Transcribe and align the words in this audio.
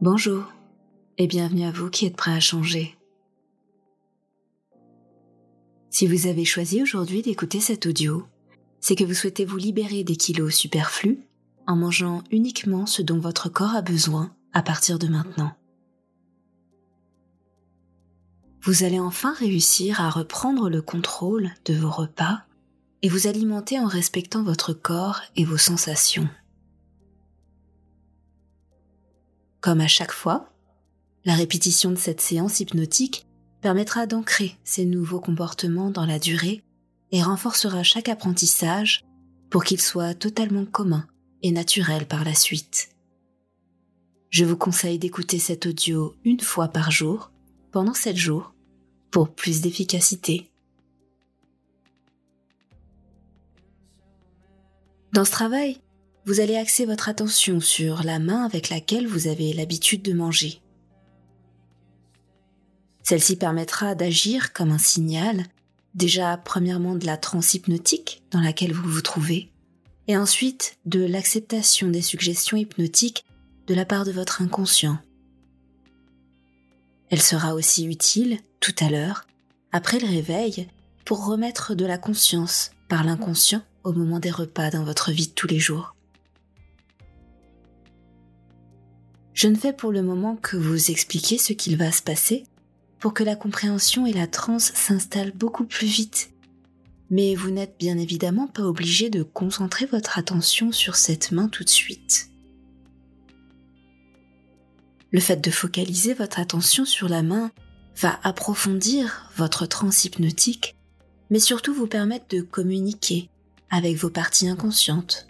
Bonjour 0.00 0.44
et 1.16 1.26
bienvenue 1.26 1.64
à 1.64 1.72
vous 1.72 1.90
qui 1.90 2.06
êtes 2.06 2.14
prêts 2.14 2.30
à 2.30 2.38
changer. 2.38 2.96
Si 5.90 6.06
vous 6.06 6.28
avez 6.28 6.44
choisi 6.44 6.80
aujourd'hui 6.80 7.20
d'écouter 7.20 7.58
cet 7.58 7.84
audio, 7.84 8.24
c'est 8.78 8.94
que 8.94 9.02
vous 9.02 9.14
souhaitez 9.14 9.44
vous 9.44 9.56
libérer 9.56 10.04
des 10.04 10.14
kilos 10.14 10.54
superflus 10.54 11.18
en 11.66 11.74
mangeant 11.74 12.22
uniquement 12.30 12.86
ce 12.86 13.02
dont 13.02 13.18
votre 13.18 13.48
corps 13.48 13.74
a 13.74 13.82
besoin 13.82 14.32
à 14.52 14.62
partir 14.62 15.00
de 15.00 15.08
maintenant. 15.08 15.50
Vous 18.62 18.84
allez 18.84 19.00
enfin 19.00 19.34
réussir 19.34 20.00
à 20.00 20.10
reprendre 20.10 20.70
le 20.70 20.80
contrôle 20.80 21.50
de 21.64 21.74
vos 21.74 21.90
repas 21.90 22.42
et 23.02 23.08
vous 23.08 23.26
alimenter 23.26 23.80
en 23.80 23.88
respectant 23.88 24.44
votre 24.44 24.72
corps 24.72 25.22
et 25.34 25.44
vos 25.44 25.58
sensations. 25.58 26.28
Comme 29.60 29.80
à 29.80 29.88
chaque 29.88 30.12
fois, 30.12 30.52
la 31.24 31.34
répétition 31.34 31.90
de 31.90 31.96
cette 31.96 32.20
séance 32.20 32.60
hypnotique 32.60 33.26
permettra 33.60 34.06
d'ancrer 34.06 34.56
ces 34.64 34.84
nouveaux 34.84 35.20
comportements 35.20 35.90
dans 35.90 36.06
la 36.06 36.18
durée 36.18 36.62
et 37.10 37.22
renforcera 37.22 37.82
chaque 37.82 38.08
apprentissage 38.08 39.04
pour 39.50 39.64
qu'il 39.64 39.80
soit 39.80 40.14
totalement 40.14 40.64
commun 40.64 41.06
et 41.42 41.50
naturel 41.50 42.06
par 42.06 42.24
la 42.24 42.34
suite. 42.34 42.90
Je 44.30 44.44
vous 44.44 44.56
conseille 44.56 44.98
d'écouter 44.98 45.38
cet 45.38 45.66
audio 45.66 46.14
une 46.24 46.40
fois 46.40 46.68
par 46.68 46.90
jour 46.90 47.32
pendant 47.72 47.94
7 47.94 48.16
jours 48.16 48.52
pour 49.10 49.30
plus 49.30 49.60
d'efficacité. 49.62 50.50
Dans 55.12 55.24
ce 55.24 55.30
travail, 55.30 55.80
vous 56.28 56.40
allez 56.40 56.56
axer 56.56 56.84
votre 56.84 57.08
attention 57.08 57.58
sur 57.58 58.02
la 58.02 58.18
main 58.18 58.44
avec 58.44 58.68
laquelle 58.68 59.06
vous 59.06 59.28
avez 59.28 59.54
l'habitude 59.54 60.02
de 60.02 60.12
manger. 60.12 60.60
Celle-ci 63.02 63.36
permettra 63.36 63.94
d'agir 63.94 64.52
comme 64.52 64.70
un 64.70 64.78
signal, 64.78 65.46
déjà 65.94 66.36
premièrement 66.36 66.96
de 66.96 67.06
la 67.06 67.16
transe 67.16 67.54
hypnotique 67.54 68.22
dans 68.30 68.42
laquelle 68.42 68.74
vous 68.74 68.90
vous 68.90 69.00
trouvez, 69.00 69.50
et 70.06 70.18
ensuite 70.18 70.76
de 70.84 71.02
l'acceptation 71.02 71.88
des 71.88 72.02
suggestions 72.02 72.58
hypnotiques 72.58 73.24
de 73.66 73.72
la 73.72 73.86
part 73.86 74.04
de 74.04 74.12
votre 74.12 74.42
inconscient. 74.42 74.98
Elle 77.08 77.22
sera 77.22 77.54
aussi 77.54 77.86
utile, 77.86 78.38
tout 78.60 78.74
à 78.80 78.90
l'heure, 78.90 79.26
après 79.72 79.98
le 79.98 80.06
réveil, 80.06 80.68
pour 81.06 81.24
remettre 81.24 81.74
de 81.74 81.86
la 81.86 81.96
conscience 81.96 82.72
par 82.86 83.02
l'inconscient 83.02 83.62
au 83.82 83.94
moment 83.94 84.20
des 84.20 84.30
repas 84.30 84.68
dans 84.68 84.84
votre 84.84 85.10
vie 85.10 85.28
de 85.28 85.32
tous 85.32 85.46
les 85.46 85.58
jours. 85.58 85.94
Je 89.38 89.46
ne 89.46 89.54
fais 89.54 89.72
pour 89.72 89.92
le 89.92 90.02
moment 90.02 90.34
que 90.34 90.56
vous 90.56 90.90
expliquer 90.90 91.38
ce 91.38 91.52
qu'il 91.52 91.76
va 91.76 91.92
se 91.92 92.02
passer 92.02 92.42
pour 92.98 93.14
que 93.14 93.22
la 93.22 93.36
compréhension 93.36 94.04
et 94.04 94.12
la 94.12 94.26
transe 94.26 94.72
s'installent 94.74 95.30
beaucoup 95.30 95.64
plus 95.64 95.86
vite. 95.86 96.32
Mais 97.08 97.36
vous 97.36 97.52
n'êtes 97.52 97.76
bien 97.78 97.98
évidemment 97.98 98.48
pas 98.48 98.64
obligé 98.64 99.10
de 99.10 99.22
concentrer 99.22 99.86
votre 99.86 100.18
attention 100.18 100.72
sur 100.72 100.96
cette 100.96 101.30
main 101.30 101.46
tout 101.46 101.62
de 101.62 101.68
suite. 101.68 102.30
Le 105.12 105.20
fait 105.20 105.40
de 105.40 105.52
focaliser 105.52 106.14
votre 106.14 106.40
attention 106.40 106.84
sur 106.84 107.08
la 107.08 107.22
main 107.22 107.52
va 107.96 108.18
approfondir 108.24 109.30
votre 109.36 109.66
transe 109.66 110.04
hypnotique, 110.04 110.74
mais 111.30 111.38
surtout 111.38 111.72
vous 111.72 111.86
permettre 111.86 112.26
de 112.34 112.40
communiquer 112.40 113.30
avec 113.70 113.98
vos 113.98 114.10
parties 114.10 114.48
inconscientes. 114.48 115.28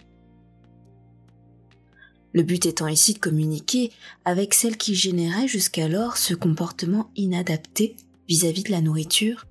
Le 2.33 2.43
but 2.43 2.65
étant 2.65 2.87
ici 2.87 3.13
de 3.13 3.19
communiquer 3.19 3.91
avec 4.25 4.53
celle 4.53 4.77
qui 4.77 4.93
générait 4.93 5.47
jusqu'alors 5.47 6.17
ce 6.17 6.33
comportement 6.33 7.09
inadapté 7.15 7.95
vis-à-vis 8.27 8.63
de 8.63 8.71
la 8.71 8.81
nourriture 8.81 9.47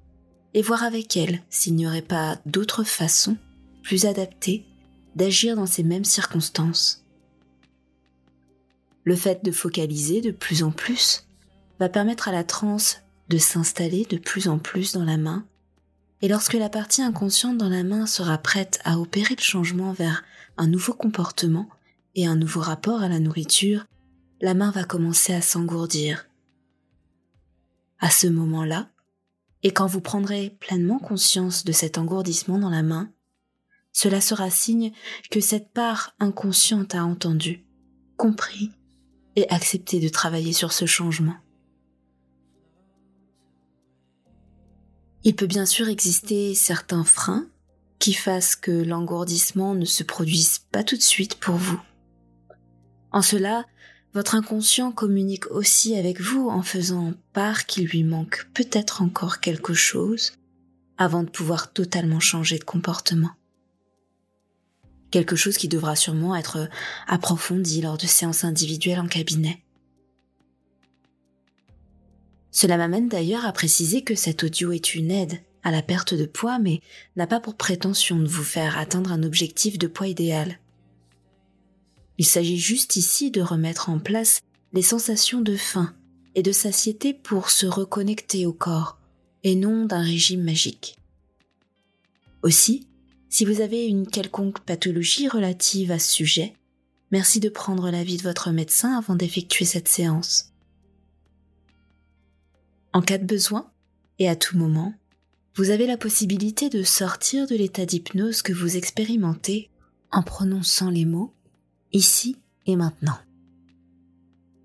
et 0.54 0.62
voir 0.62 0.84
avec 0.84 1.16
elle 1.16 1.42
s'il 1.50 1.74
n'y 1.74 1.86
aurait 1.86 2.02
pas 2.02 2.38
d'autres 2.46 2.84
façons 2.84 3.36
plus 3.82 4.06
adaptées 4.06 4.64
d'agir 5.16 5.56
dans 5.56 5.66
ces 5.66 5.82
mêmes 5.82 6.04
circonstances. 6.04 7.04
Le 9.04 9.16
fait 9.16 9.44
de 9.44 9.50
focaliser 9.50 10.20
de 10.20 10.30
plus 10.30 10.62
en 10.62 10.70
plus 10.70 11.26
va 11.80 11.88
permettre 11.88 12.28
à 12.28 12.32
la 12.32 12.44
transe 12.44 12.98
de 13.28 13.38
s'installer 13.38 14.06
de 14.08 14.16
plus 14.16 14.48
en 14.48 14.58
plus 14.58 14.92
dans 14.92 15.04
la 15.04 15.16
main, 15.16 15.46
et 16.20 16.28
lorsque 16.28 16.54
la 16.54 16.68
partie 16.68 17.02
inconsciente 17.02 17.58
dans 17.58 17.68
la 17.68 17.84
main 17.84 18.06
sera 18.06 18.38
prête 18.38 18.80
à 18.84 18.98
opérer 18.98 19.34
le 19.36 19.42
changement 19.42 19.92
vers 19.92 20.24
un 20.56 20.66
nouveau 20.66 20.92
comportement, 20.92 21.68
et 22.18 22.26
un 22.26 22.34
nouveau 22.34 22.60
rapport 22.60 23.02
à 23.02 23.08
la 23.08 23.20
nourriture, 23.20 23.84
la 24.40 24.52
main 24.52 24.72
va 24.72 24.82
commencer 24.82 25.32
à 25.32 25.40
s'engourdir. 25.40 26.28
À 28.00 28.10
ce 28.10 28.26
moment-là, 28.26 28.90
et 29.62 29.70
quand 29.70 29.86
vous 29.86 30.00
prendrez 30.00 30.50
pleinement 30.58 30.98
conscience 30.98 31.64
de 31.64 31.70
cet 31.70 31.96
engourdissement 31.96 32.58
dans 32.58 32.70
la 32.70 32.82
main, 32.82 33.12
cela 33.92 34.20
sera 34.20 34.50
signe 34.50 34.90
que 35.30 35.38
cette 35.38 35.72
part 35.72 36.16
inconsciente 36.18 36.96
a 36.96 37.04
entendu, 37.04 37.64
compris 38.16 38.72
et 39.36 39.48
accepté 39.48 40.00
de 40.00 40.08
travailler 40.08 40.52
sur 40.52 40.72
ce 40.72 40.86
changement. 40.86 41.36
Il 45.22 45.36
peut 45.36 45.46
bien 45.46 45.66
sûr 45.66 45.88
exister 45.88 46.56
certains 46.56 47.04
freins 47.04 47.46
qui 48.00 48.12
fassent 48.12 48.56
que 48.56 48.72
l'engourdissement 48.72 49.76
ne 49.76 49.84
se 49.84 50.02
produise 50.02 50.58
pas 50.72 50.82
tout 50.82 50.96
de 50.96 51.02
suite 51.02 51.36
pour 51.36 51.54
vous. 51.54 51.80
En 53.12 53.22
cela, 53.22 53.64
votre 54.14 54.34
inconscient 54.34 54.92
communique 54.92 55.50
aussi 55.50 55.96
avec 55.96 56.20
vous 56.20 56.48
en 56.48 56.62
faisant 56.62 57.14
part 57.32 57.66
qu'il 57.66 57.86
lui 57.86 58.04
manque 58.04 58.48
peut-être 58.54 59.02
encore 59.02 59.40
quelque 59.40 59.74
chose 59.74 60.32
avant 60.96 61.22
de 61.22 61.30
pouvoir 61.30 61.72
totalement 61.72 62.20
changer 62.20 62.58
de 62.58 62.64
comportement. 62.64 63.30
Quelque 65.10 65.36
chose 65.36 65.56
qui 65.56 65.68
devra 65.68 65.96
sûrement 65.96 66.36
être 66.36 66.68
approfondi 67.06 67.80
lors 67.80 67.96
de 67.96 68.06
séances 68.06 68.44
individuelles 68.44 69.00
en 69.00 69.06
cabinet. 69.06 69.62
Cela 72.50 72.76
m'amène 72.76 73.08
d'ailleurs 73.08 73.46
à 73.46 73.52
préciser 73.52 74.02
que 74.02 74.14
cet 74.14 74.42
audio 74.42 74.72
est 74.72 74.94
une 74.94 75.10
aide 75.10 75.38
à 75.62 75.70
la 75.70 75.82
perte 75.82 76.14
de 76.14 76.26
poids 76.26 76.58
mais 76.58 76.80
n'a 77.16 77.26
pas 77.26 77.40
pour 77.40 77.56
prétention 77.56 78.18
de 78.18 78.26
vous 78.26 78.42
faire 78.42 78.78
atteindre 78.78 79.12
un 79.12 79.22
objectif 79.22 79.78
de 79.78 79.86
poids 79.86 80.08
idéal. 80.08 80.58
Il 82.18 82.26
s'agit 82.26 82.58
juste 82.58 82.96
ici 82.96 83.30
de 83.30 83.40
remettre 83.40 83.88
en 83.90 83.98
place 83.98 84.40
les 84.72 84.82
sensations 84.82 85.40
de 85.40 85.56
faim 85.56 85.94
et 86.34 86.42
de 86.42 86.52
satiété 86.52 87.14
pour 87.14 87.50
se 87.50 87.66
reconnecter 87.66 88.44
au 88.44 88.52
corps, 88.52 88.98
et 89.44 89.54
non 89.54 89.86
d'un 89.86 90.02
régime 90.02 90.42
magique. 90.42 90.96
Aussi, 92.42 92.86
si 93.28 93.44
vous 93.44 93.60
avez 93.60 93.86
une 93.86 94.06
quelconque 94.06 94.60
pathologie 94.60 95.28
relative 95.28 95.90
à 95.90 95.98
ce 95.98 96.10
sujet, 96.10 96.54
merci 97.10 97.40
de 97.40 97.48
prendre 97.48 97.90
l'avis 97.90 98.16
de 98.16 98.22
votre 98.22 98.50
médecin 98.50 98.96
avant 98.96 99.14
d'effectuer 99.14 99.64
cette 99.64 99.88
séance. 99.88 100.52
En 102.92 103.00
cas 103.00 103.18
de 103.18 103.26
besoin, 103.26 103.70
Et 104.20 104.28
à 104.28 104.34
tout 104.34 104.58
moment, 104.58 104.94
vous 105.54 105.70
avez 105.70 105.86
la 105.86 105.96
possibilité 105.96 106.68
de 106.68 106.82
sortir 106.82 107.46
de 107.46 107.54
l'état 107.54 107.86
d'hypnose 107.86 108.42
que 108.42 108.52
vous 108.52 108.76
expérimentez 108.76 109.70
en 110.10 110.24
prononçant 110.24 110.90
les 110.90 111.04
mots 111.04 111.32
ici 111.92 112.36
et 112.66 112.76
maintenant. 112.76 113.18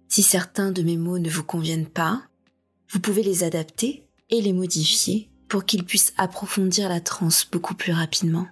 Si 0.08 0.22
certains 0.24 0.72
de 0.72 0.84
mes 0.84 0.98
mots 0.98 1.20
ne 1.20 1.30
vous 1.30 1.44
conviennent 1.44 1.90
pas, 1.90 2.22
vous 2.90 3.00
pouvez 3.00 3.24
les 3.24 3.44
adapter 3.44 4.08
et 4.30 4.42
les 4.42 4.54
modifier 4.54 5.30
pour 5.48 5.66
qu'ils 5.66 5.86
puissent 5.86 6.14
approfondir 6.18 6.90
la 6.90 7.02
transe 7.02 7.48
beaucoup 7.52 7.76
plus 7.76 7.94
rapidement. 7.94 8.48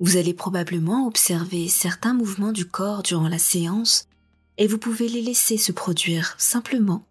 Vous 0.00 0.16
allez 0.16 0.34
probablement 0.34 1.06
observer 1.06 1.68
certains 1.68 2.14
mouvements 2.14 2.52
du 2.52 2.64
corps 2.64 3.02
durant 3.02 3.28
la 3.28 3.38
séance 3.38 4.08
et 4.56 4.66
vous 4.66 4.78
pouvez 4.78 5.08
les 5.08 5.22
laisser 5.22 5.56
se 5.56 5.72
produire 5.72 6.34
simplement, 6.38 7.04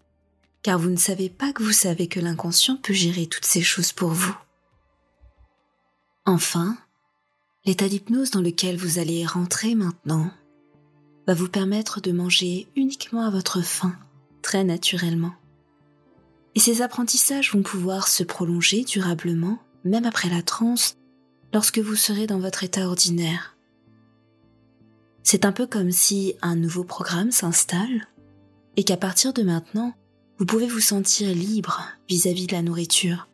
car 0.62 0.80
vous 0.80 0.90
ne 0.90 0.98
savez 0.98 1.30
pas 1.30 1.54
que 1.54 1.64
vous 1.64 1.74
savez 1.74 2.08
que 2.08 2.20
l'inconscient 2.20 2.78
peut 2.78 2.94
gérer 2.94 3.28
toutes 3.28 3.46
ces 3.46 3.62
choses 3.62 3.92
pour 3.92 4.10
vous. 4.10 4.36
Enfin, 6.26 6.78
l'état 7.68 7.90
d'hypnose 7.90 8.32
dans 8.32 8.42
lequel 8.42 8.78
vous 8.78 8.98
allez 8.98 9.26
rentrer 9.26 9.76
maintenant 9.76 10.32
va 11.28 11.34
vous 11.34 11.50
permettre 11.50 12.00
de 12.00 12.14
manger 12.14 12.66
uniquement 12.78 13.26
à 13.26 13.30
votre 13.30 13.62
faim, 13.62 13.94
très 14.42 14.64
naturellement. 14.64 15.34
Et 16.56 16.62
ces 16.62 16.82
apprentissages 16.82 17.52
vont 17.52 17.64
pouvoir 17.64 18.08
se 18.08 18.24
prolonger 18.24 18.86
durablement, 18.86 19.60
même 19.84 20.06
après 20.06 20.30
la 20.30 20.42
transe, 20.42 20.96
lorsque 21.54 21.80
vous 21.80 21.98
serez 21.98 22.26
dans 22.26 22.40
votre 22.40 22.64
état 22.64 22.88
ordinaire. 22.88 23.58
C'est 25.24 25.44
un 25.44 25.52
peu 25.52 25.68
comme 25.68 25.92
si 25.92 26.36
un 26.42 26.56
nouveau 26.56 26.86
programme 26.86 27.32
s'installe 27.32 28.08
et 28.78 28.86
qu'à 28.86 28.96
partir 28.96 29.34
de 29.34 29.44
maintenant, 29.44 29.94
vous 30.40 30.46
pouvez 30.46 30.68
vous 30.68 30.80
sentir 30.80 31.36
libre 31.36 31.82
vis-à-vis 32.08 32.48
de 32.48 32.54
la 32.54 32.62
nourriture. 32.62 33.28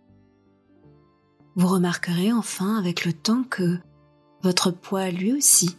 Vous 1.56 1.68
remarquerez 1.68 2.34
enfin 2.34 2.78
avec 2.78 3.06
le 3.06 3.14
temps 3.14 3.44
que 3.44 3.78
votre 4.44 4.72
poids 4.72 5.10
lui 5.10 5.32
aussi 5.32 5.78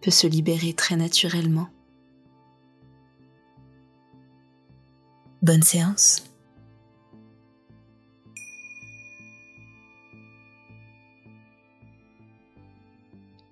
peut 0.00 0.10
se 0.10 0.26
libérer 0.26 0.72
très 0.72 0.96
naturellement. 0.96 1.68
Bonne 5.42 5.62
séance. 5.62 6.24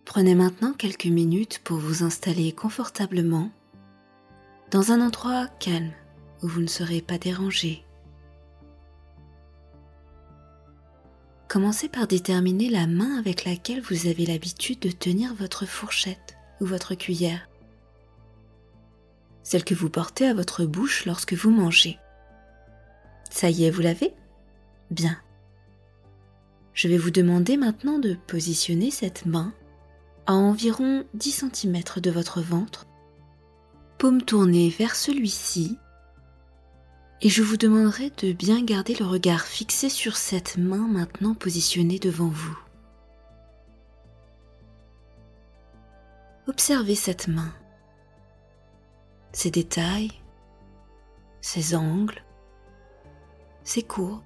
Prenez 0.06 0.34
maintenant 0.34 0.72
quelques 0.72 1.06
minutes 1.06 1.60
pour 1.62 1.76
vous 1.76 2.02
installer 2.02 2.52
confortablement 2.52 3.50
dans 4.70 4.92
un 4.92 5.00
endroit 5.00 5.48
calme 5.58 5.92
où 6.42 6.48
vous 6.48 6.60
ne 6.60 6.68
serez 6.68 7.00
pas 7.00 7.18
dérangé. 7.18 7.83
Commencez 11.54 11.88
par 11.88 12.08
déterminer 12.08 12.68
la 12.68 12.88
main 12.88 13.16
avec 13.16 13.44
laquelle 13.44 13.80
vous 13.80 14.08
avez 14.08 14.26
l'habitude 14.26 14.80
de 14.80 14.90
tenir 14.90 15.32
votre 15.36 15.66
fourchette 15.66 16.36
ou 16.60 16.66
votre 16.66 16.96
cuillère, 16.96 17.48
celle 19.44 19.62
que 19.62 19.72
vous 19.76 19.88
portez 19.88 20.26
à 20.26 20.34
votre 20.34 20.64
bouche 20.64 21.06
lorsque 21.06 21.34
vous 21.34 21.50
mangez. 21.50 21.96
Ça 23.30 23.50
y 23.50 23.66
est, 23.66 23.70
vous 23.70 23.82
l'avez? 23.82 24.12
Bien. 24.90 25.16
Je 26.72 26.88
vais 26.88 26.98
vous 26.98 27.12
demander 27.12 27.56
maintenant 27.56 28.00
de 28.00 28.16
positionner 28.26 28.90
cette 28.90 29.24
main 29.24 29.54
à 30.26 30.32
environ 30.32 31.04
10 31.14 31.44
cm 31.52 31.82
de 32.02 32.10
votre 32.10 32.40
ventre, 32.40 32.84
paume 33.98 34.22
tournée 34.22 34.70
vers 34.70 34.96
celui-ci, 34.96 35.78
et 37.24 37.30
je 37.30 37.42
vous 37.42 37.56
demanderai 37.56 38.10
de 38.18 38.32
bien 38.32 38.62
garder 38.62 38.94
le 38.94 39.06
regard 39.06 39.40
fixé 39.40 39.88
sur 39.88 40.18
cette 40.18 40.58
main 40.58 40.86
maintenant 40.86 41.34
positionnée 41.34 41.98
devant 41.98 42.28
vous. 42.28 42.58
Observez 46.46 46.94
cette 46.94 47.28
main, 47.28 47.50
ses 49.32 49.50
détails, 49.50 50.10
ses 51.40 51.74
angles, 51.74 52.22
ses 53.64 53.82
courbes. 53.82 54.20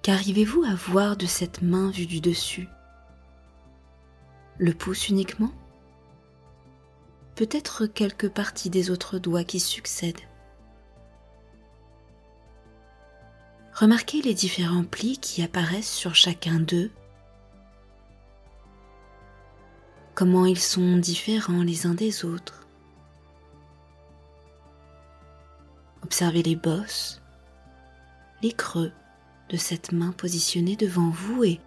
Qu'arrivez-vous 0.00 0.64
à 0.64 0.74
voir 0.74 1.18
de 1.18 1.26
cette 1.26 1.60
main 1.60 1.90
vue 1.90 2.06
du 2.06 2.22
dessus? 2.22 2.68
Le 4.56 4.72
pouce 4.72 5.10
uniquement? 5.10 5.52
Peut-être 7.36 7.86
quelques 7.86 8.30
parties 8.30 8.70
des 8.70 8.90
autres 8.90 9.18
doigts 9.18 9.44
qui 9.44 9.60
succèdent. 9.60 10.20
Remarquez 13.74 14.22
les 14.22 14.32
différents 14.32 14.84
plis 14.84 15.18
qui 15.18 15.42
apparaissent 15.42 15.92
sur 15.92 16.14
chacun 16.14 16.58
d'eux. 16.58 16.90
Comment 20.14 20.46
ils 20.46 20.58
sont 20.58 20.96
différents 20.96 21.62
les 21.62 21.86
uns 21.86 21.92
des 21.92 22.24
autres. 22.24 22.66
Observez 26.02 26.42
les 26.42 26.56
bosses, 26.56 27.20
les 28.42 28.52
creux 28.52 28.92
de 29.50 29.58
cette 29.58 29.92
main 29.92 30.12
positionnée 30.12 30.76
devant 30.76 31.10
vous 31.10 31.44
et 31.44 31.60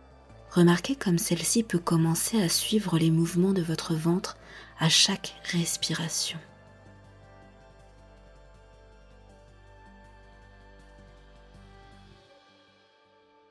Remarquez 0.49 0.95
comme 0.95 1.19
celle-ci 1.19 1.61
peut 1.61 1.77
commencer 1.77 2.41
à 2.41 2.49
suivre 2.49 2.97
les 2.97 3.11
mouvements 3.11 3.53
de 3.53 3.61
votre 3.61 3.93
ventre 3.93 4.35
à 4.79 4.89
chaque 4.89 5.35
respiration. 5.51 6.39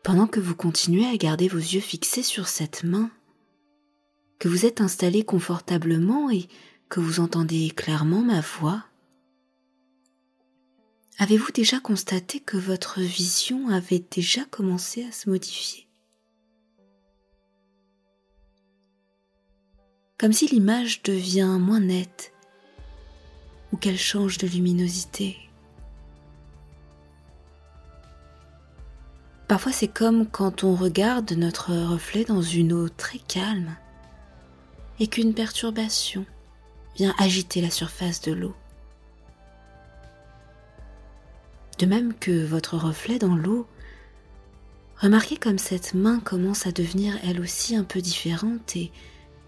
Pendant 0.02 0.26
que 0.26 0.40
vous 0.40 0.56
continuez 0.56 1.06
à 1.06 1.16
garder 1.18 1.48
vos 1.48 1.58
yeux 1.58 1.82
fixés 1.82 2.22
sur 2.22 2.48
cette 2.48 2.82
main, 2.82 3.10
que 4.38 4.48
vous 4.48 4.64
êtes 4.64 4.80
installé 4.80 5.22
confortablement 5.22 6.30
et 6.30 6.48
que 6.88 7.00
vous 7.00 7.20
entendez 7.20 7.68
clairement 7.70 8.22
ma 8.22 8.40
voix, 8.40 8.84
avez-vous 11.18 11.52
déjà 11.52 11.78
constaté 11.78 12.40
que 12.40 12.56
votre 12.56 13.00
vision 13.00 13.68
avait 13.68 14.02
déjà 14.10 14.46
commencé 14.46 15.04
à 15.04 15.12
se 15.12 15.28
modifier? 15.28 15.87
Comme 20.18 20.32
si 20.32 20.48
l'image 20.48 21.02
devient 21.02 21.56
moins 21.60 21.80
nette 21.80 22.32
ou 23.72 23.76
qu'elle 23.76 23.98
change 23.98 24.38
de 24.38 24.48
luminosité. 24.48 25.36
Parfois 29.46 29.72
c'est 29.72 29.88
comme 29.88 30.26
quand 30.26 30.64
on 30.64 30.74
regarde 30.74 31.32
notre 31.32 31.72
reflet 31.72 32.24
dans 32.24 32.42
une 32.42 32.72
eau 32.72 32.88
très 32.88 33.18
calme 33.18 33.76
et 35.00 35.06
qu'une 35.06 35.32
perturbation 35.32 36.26
vient 36.96 37.14
agiter 37.18 37.60
la 37.60 37.70
surface 37.70 38.20
de 38.20 38.32
l'eau. 38.32 38.54
De 41.78 41.86
même 41.86 42.12
que 42.12 42.44
votre 42.44 42.76
reflet 42.76 43.20
dans 43.20 43.36
l'eau, 43.36 43.68
remarquez 44.96 45.36
comme 45.36 45.58
cette 45.58 45.94
main 45.94 46.18
commence 46.18 46.66
à 46.66 46.72
devenir 46.72 47.16
elle 47.22 47.40
aussi 47.40 47.76
un 47.76 47.84
peu 47.84 48.00
différente 48.00 48.74
et 48.74 48.90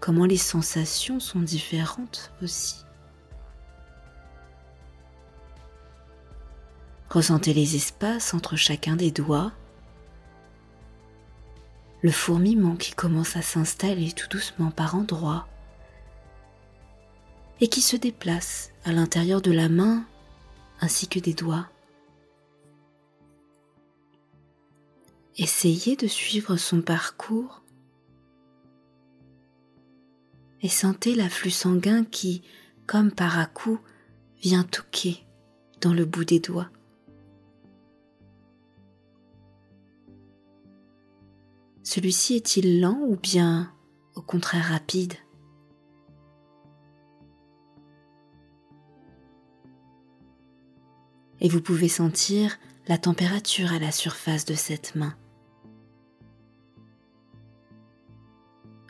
comment 0.01 0.25
les 0.25 0.35
sensations 0.35 1.19
sont 1.21 1.39
différentes 1.39 2.33
aussi. 2.43 2.83
Ressentez 7.09 7.53
les 7.53 7.75
espaces 7.75 8.33
entre 8.33 8.55
chacun 8.55 8.95
des 8.95 9.11
doigts, 9.11 9.51
le 12.01 12.11
fourmillement 12.11 12.75
qui 12.75 12.93
commence 12.93 13.35
à 13.35 13.43
s'installer 13.43 14.11
tout 14.11 14.27
doucement 14.27 14.71
par 14.71 14.95
endroits 14.95 15.47
et 17.59 17.67
qui 17.67 17.81
se 17.81 17.95
déplace 17.95 18.71
à 18.85 18.91
l'intérieur 18.91 19.39
de 19.41 19.51
la 19.51 19.69
main 19.69 20.03
ainsi 20.79 21.07
que 21.07 21.19
des 21.19 21.35
doigts. 21.35 21.69
Essayez 25.37 25.95
de 25.95 26.07
suivre 26.07 26.57
son 26.57 26.81
parcours 26.81 27.60
et 30.61 30.69
sentez 30.69 31.15
l'afflux 31.15 31.51
sanguin 31.51 32.03
qui, 32.03 32.43
comme 32.87 33.11
par 33.11 33.39
à 33.39 33.45
coup, 33.45 33.79
vient 34.41 34.63
toquer 34.63 35.25
dans 35.81 35.93
le 35.93 36.05
bout 36.05 36.25
des 36.25 36.39
doigts. 36.39 36.69
Celui-ci 41.83 42.35
est-il 42.35 42.79
lent 42.79 42.99
ou 43.07 43.17
bien 43.17 43.73
au 44.15 44.21
contraire 44.21 44.65
rapide? 44.65 45.13
Et 51.41 51.49
vous 51.49 51.61
pouvez 51.61 51.89
sentir 51.89 52.59
la 52.87 52.99
température 52.99 53.73
à 53.73 53.79
la 53.79 53.91
surface 53.91 54.45
de 54.45 54.53
cette 54.53 54.95
main. 54.95 55.15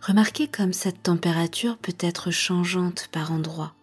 Remarquez 0.02 0.48
comme 0.48 0.74
cette 0.74 1.04
température 1.04 1.78
peut 1.78 1.96
être 2.00 2.32
changeante 2.32 3.08
par 3.12 3.32
endroits. 3.32 3.76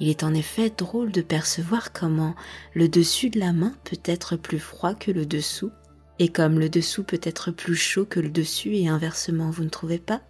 Il 0.00 0.08
est 0.08 0.24
en 0.24 0.34
effet 0.34 0.70
drôle 0.70 1.12
de 1.12 1.20
percevoir 1.20 1.92
comment 1.92 2.34
le 2.74 2.88
dessus 2.88 3.30
de 3.30 3.38
la 3.38 3.52
main 3.52 3.74
peut 3.84 4.00
être 4.04 4.34
plus 4.34 4.58
froid 4.58 4.94
que 4.94 5.12
le 5.12 5.24
dessous, 5.24 5.70
et 6.18 6.28
comme 6.30 6.58
le 6.58 6.68
dessous 6.68 7.04
peut 7.04 7.20
être 7.22 7.52
plus 7.52 7.76
chaud 7.76 8.06
que 8.06 8.18
le 8.18 8.30
dessus 8.30 8.74
et 8.74 8.88
inversement, 8.88 9.50
vous 9.50 9.62
ne 9.62 9.68
trouvez 9.68 10.00
pas? 10.00 10.20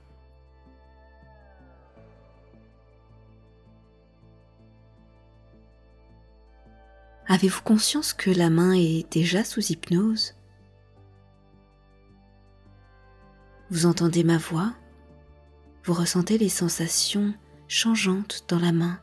Avez-vous 7.26 7.62
conscience 7.62 8.12
que 8.12 8.30
la 8.30 8.50
main 8.50 8.72
est 8.72 9.10
déjà 9.10 9.44
sous 9.44 9.72
hypnose? 9.72 10.34
Vous 13.72 13.86
entendez 13.86 14.24
ma 14.24 14.36
voix? 14.36 14.72
Vous 15.84 15.94
ressentez 15.94 16.38
les 16.38 16.48
sensations 16.48 17.32
changeantes 17.68 18.44
dans 18.48 18.58
la 18.58 18.72
main. 18.72 18.98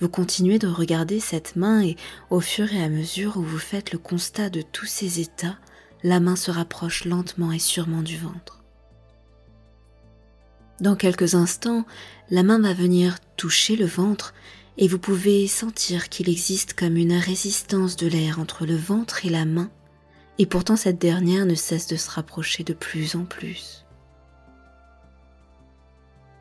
Vous 0.00 0.10
continuez 0.10 0.58
de 0.58 0.68
regarder 0.68 1.18
cette 1.18 1.56
main 1.56 1.82
et 1.82 1.96
au 2.28 2.40
fur 2.40 2.70
et 2.74 2.84
à 2.84 2.90
mesure 2.90 3.38
où 3.38 3.42
vous 3.42 3.58
faites 3.58 3.92
le 3.92 3.98
constat 3.98 4.50
de 4.50 4.60
tous 4.60 4.84
ces 4.84 5.18
états, 5.18 5.56
la 6.02 6.20
main 6.20 6.36
se 6.36 6.50
rapproche 6.50 7.06
lentement 7.06 7.52
et 7.52 7.58
sûrement 7.58 8.02
du 8.02 8.18
ventre. 8.18 8.62
Dans 10.82 10.94
quelques 10.94 11.34
instants, 11.34 11.86
la 12.28 12.42
main 12.42 12.60
va 12.60 12.74
venir 12.74 13.18
toucher 13.38 13.76
le 13.76 13.86
ventre 13.86 14.34
et 14.76 14.88
vous 14.88 14.98
pouvez 14.98 15.46
sentir 15.46 16.10
qu'il 16.10 16.28
existe 16.28 16.74
comme 16.74 16.98
une 16.98 17.16
résistance 17.16 17.96
de 17.96 18.08
l'air 18.08 18.38
entre 18.40 18.66
le 18.66 18.76
ventre 18.76 19.24
et 19.24 19.30
la 19.30 19.46
main, 19.46 19.70
et 20.38 20.46
pourtant 20.46 20.76
cette 20.76 20.98
dernière 20.98 21.46
ne 21.46 21.54
cesse 21.54 21.86
de 21.86 21.96
se 21.96 22.10
rapprocher 22.10 22.64
de 22.64 22.74
plus 22.74 23.14
en 23.16 23.24
plus. 23.24 23.84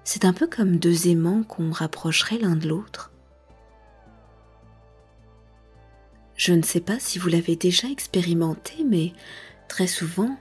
C'est 0.03 0.25
un 0.25 0.33
peu 0.33 0.47
comme 0.47 0.77
deux 0.77 1.07
aimants 1.07 1.43
qu'on 1.43 1.71
rapprocherait 1.71 2.39
l'un 2.39 2.55
de 2.55 2.67
l'autre. 2.67 3.11
Je 6.35 6.53
ne 6.53 6.63
sais 6.63 6.81
pas 6.81 6.99
si 6.99 7.19
vous 7.19 7.29
l'avez 7.29 7.55
déjà 7.55 7.87
expérimenté, 7.87 8.83
mais 8.83 9.13
très 9.67 9.87
souvent, 9.87 10.37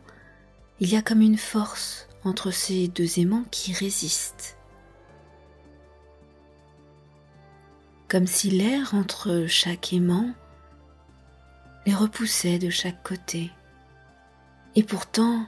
il 0.80 0.90
y 0.90 0.96
a 0.96 1.02
comme 1.02 1.20
une 1.20 1.38
force 1.38 2.08
entre 2.24 2.50
ces 2.50 2.88
deux 2.88 3.20
aimants 3.20 3.44
qui 3.50 3.72
résistent. 3.72 4.56
Comme 8.08 8.26
si 8.26 8.50
l'air 8.50 8.94
entre 8.94 9.46
chaque 9.48 9.92
aimant 9.92 10.34
les 11.86 11.94
repoussait 11.94 12.58
de 12.58 12.70
chaque 12.70 13.02
côté. 13.02 13.50
Et 14.74 14.82
pourtant, 14.82 15.46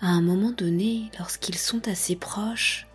à 0.00 0.08
un 0.08 0.22
moment 0.22 0.52
donné, 0.52 1.10
lorsqu'ils 1.18 1.58
sont 1.58 1.88
assez 1.88 2.16
proches, 2.16 2.86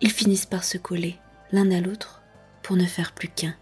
ils 0.00 0.12
finissent 0.12 0.46
par 0.46 0.64
se 0.64 0.78
coller 0.78 1.16
l'un 1.52 1.70
à 1.70 1.80
l'autre 1.80 2.22
pour 2.62 2.76
ne 2.76 2.86
faire 2.86 3.12
plus 3.12 3.28
qu'un. 3.28 3.56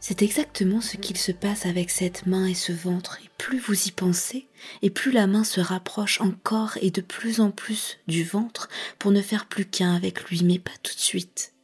C'est 0.00 0.20
exactement 0.20 0.82
ce 0.82 0.98
qu'il 0.98 1.16
se 1.16 1.32
passe 1.32 1.64
avec 1.64 1.88
cette 1.88 2.26
main 2.26 2.46
et 2.46 2.54
ce 2.54 2.72
ventre, 2.72 3.18
et 3.24 3.30
plus 3.38 3.58
vous 3.58 3.88
y 3.88 3.90
pensez, 3.90 4.50
et 4.82 4.90
plus 4.90 5.12
la 5.12 5.26
main 5.26 5.44
se 5.44 5.60
rapproche 5.60 6.20
encore 6.20 6.76
et 6.82 6.90
de 6.90 7.00
plus 7.00 7.40
en 7.40 7.50
plus 7.50 7.98
du 8.06 8.22
ventre 8.22 8.68
pour 8.98 9.12
ne 9.12 9.22
faire 9.22 9.46
plus 9.46 9.64
qu'un 9.64 9.94
avec 9.94 10.28
lui, 10.28 10.42
mais 10.44 10.58
pas 10.58 10.76
tout 10.82 10.94
de 10.94 11.00
suite. 11.00 11.54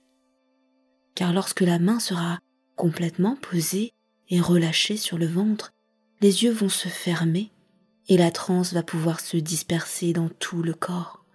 Car 1.14 1.34
lorsque 1.34 1.60
la 1.60 1.78
main 1.78 2.00
sera 2.00 2.38
complètement 2.80 3.36
posée 3.36 3.92
et 4.30 4.40
relâchée 4.40 4.96
sur 4.96 5.18
le 5.18 5.26
ventre, 5.26 5.70
les 6.22 6.44
yeux 6.44 6.50
vont 6.50 6.70
se 6.70 6.88
fermer 6.88 7.52
et 8.08 8.16
la 8.16 8.30
transe 8.30 8.72
va 8.72 8.82
pouvoir 8.82 9.20
se 9.20 9.36
disperser 9.36 10.14
dans 10.14 10.30
tout 10.30 10.62
le 10.62 10.72
corps. 10.72 11.26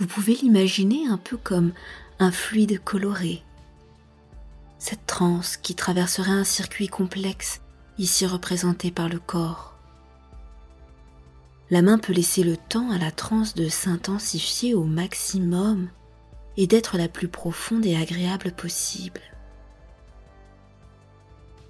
Vous 0.00 0.08
pouvez 0.08 0.34
l'imaginer 0.34 1.06
un 1.06 1.18
peu 1.18 1.36
comme 1.36 1.72
un 2.18 2.32
fluide 2.32 2.82
coloré 2.82 3.44
cette 4.80 5.06
transe 5.06 5.56
qui 5.56 5.76
traverserait 5.76 6.32
un 6.32 6.44
circuit 6.44 6.88
complexe 6.88 7.60
ici 7.98 8.26
représenté 8.26 8.90
par 8.90 9.08
le 9.08 9.20
corps. 9.20 9.78
La 11.70 11.80
main 11.80 11.98
peut 11.98 12.12
laisser 12.12 12.42
le 12.42 12.56
temps 12.56 12.90
à 12.90 12.98
la 12.98 13.12
transe 13.12 13.54
de 13.54 13.68
s'intensifier 13.68 14.74
au 14.74 14.82
maximum 14.82 15.90
et 16.56 16.66
d'être 16.66 16.98
la 16.98 17.08
plus 17.08 17.28
profonde 17.28 17.84
et 17.86 17.96
agréable 17.96 18.52
possible. 18.52 19.20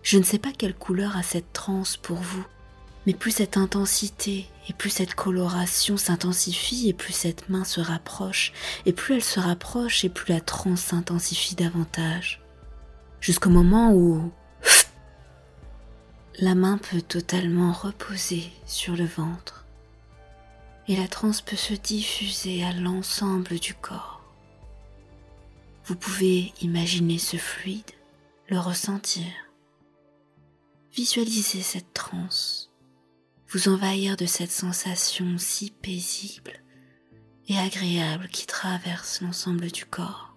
Je 0.02 0.18
ne 0.18 0.22
sais 0.22 0.38
pas 0.38 0.52
quelle 0.52 0.74
couleur 0.74 1.16
a 1.16 1.22
cette 1.22 1.52
transe 1.52 1.96
pour 1.96 2.18
vous, 2.18 2.46
mais 3.06 3.14
plus 3.14 3.32
cette 3.32 3.56
intensité 3.56 4.46
et 4.68 4.72
plus 4.72 4.90
cette 4.90 5.14
coloration 5.14 5.96
s'intensifie 5.96 6.88
et 6.88 6.92
plus 6.92 7.12
cette 7.12 7.48
main 7.48 7.64
se 7.64 7.80
rapproche, 7.80 8.52
et 8.84 8.92
plus 8.92 9.16
elle 9.16 9.24
se 9.24 9.40
rapproche 9.40 10.04
et 10.04 10.08
plus 10.08 10.32
la 10.32 10.40
transe 10.40 10.80
s'intensifie 10.80 11.56
davantage 11.56 12.40
jusqu'au 13.20 13.50
moment 13.50 13.92
où 13.92 14.30
la 16.38 16.54
main 16.54 16.78
peut 16.78 17.02
totalement 17.02 17.72
reposer 17.72 18.52
sur 18.66 18.94
le 18.94 19.06
ventre 19.06 19.64
et 20.86 20.96
la 20.96 21.08
transe 21.08 21.40
peut 21.40 21.56
se 21.56 21.74
diffuser 21.74 22.62
à 22.62 22.72
l'ensemble 22.72 23.58
du 23.58 23.74
corps. 23.74 24.15
Vous 25.86 25.94
pouvez 25.94 26.52
imaginer 26.62 27.16
ce 27.16 27.36
fluide, 27.36 27.92
le 28.48 28.58
ressentir, 28.58 29.30
visualiser 30.92 31.62
cette 31.62 31.94
transe, 31.94 32.72
vous 33.50 33.68
envahir 33.68 34.16
de 34.16 34.26
cette 34.26 34.50
sensation 34.50 35.38
si 35.38 35.70
paisible 35.70 36.60
et 37.46 37.56
agréable 37.56 38.26
qui 38.26 38.46
traverse 38.46 39.20
l'ensemble 39.20 39.70
du 39.70 39.86
corps. 39.86 40.36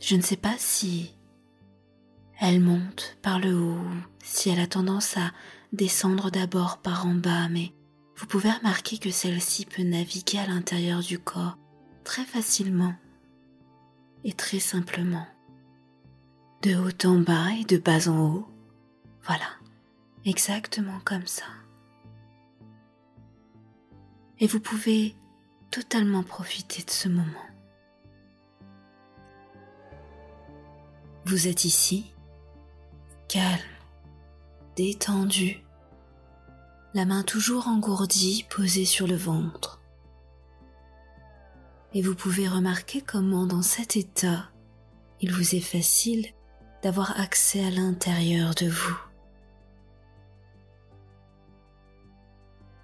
Je 0.00 0.16
ne 0.16 0.22
sais 0.22 0.36
pas 0.36 0.56
si 0.58 1.14
elle 2.40 2.60
monte 2.60 3.16
par 3.22 3.38
le 3.38 3.56
haut, 3.56 3.86
si 4.24 4.50
elle 4.50 4.58
a 4.58 4.66
tendance 4.66 5.16
à 5.16 5.30
descendre 5.72 6.32
d'abord 6.32 6.78
par 6.78 7.06
en 7.06 7.14
bas, 7.14 7.48
mais 7.48 7.72
vous 8.16 8.26
pouvez 8.26 8.50
remarquer 8.50 8.98
que 8.98 9.12
celle-ci 9.12 9.66
peut 9.66 9.84
naviguer 9.84 10.40
à 10.40 10.48
l'intérieur 10.48 10.98
du 10.98 11.20
corps 11.20 11.56
très 12.06 12.24
facilement 12.24 12.94
et 14.22 14.32
très 14.32 14.60
simplement. 14.60 15.26
De 16.62 16.76
haut 16.76 17.06
en 17.06 17.18
bas 17.18 17.50
et 17.60 17.64
de 17.64 17.78
bas 17.78 18.08
en 18.08 18.32
haut. 18.32 18.48
Voilà, 19.24 19.48
exactement 20.24 21.00
comme 21.04 21.26
ça. 21.26 21.46
Et 24.38 24.46
vous 24.46 24.60
pouvez 24.60 25.16
totalement 25.72 26.22
profiter 26.22 26.84
de 26.84 26.90
ce 26.90 27.08
moment. 27.08 27.48
Vous 31.24 31.48
êtes 31.48 31.64
ici, 31.64 32.12
calme, 33.26 33.58
détendu, 34.76 35.60
la 36.94 37.04
main 37.04 37.24
toujours 37.24 37.66
engourdie 37.66 38.46
posée 38.48 38.84
sur 38.84 39.08
le 39.08 39.16
ventre. 39.16 39.75
Et 41.96 42.02
vous 42.02 42.14
pouvez 42.14 42.46
remarquer 42.46 43.00
comment 43.00 43.46
dans 43.46 43.62
cet 43.62 43.96
état, 43.96 44.50
il 45.22 45.32
vous 45.32 45.54
est 45.54 45.60
facile 45.60 46.26
d'avoir 46.82 47.18
accès 47.18 47.64
à 47.64 47.70
l'intérieur 47.70 48.54
de 48.54 48.68
vous. 48.68 48.98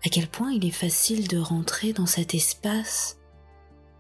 À 0.03 0.09
quel 0.09 0.29
point 0.29 0.51
il 0.51 0.65
est 0.65 0.71
facile 0.71 1.29
de 1.29 1.37
rentrer 1.37 1.93
dans 1.93 2.07
cet 2.07 2.35
espace 2.35 3.19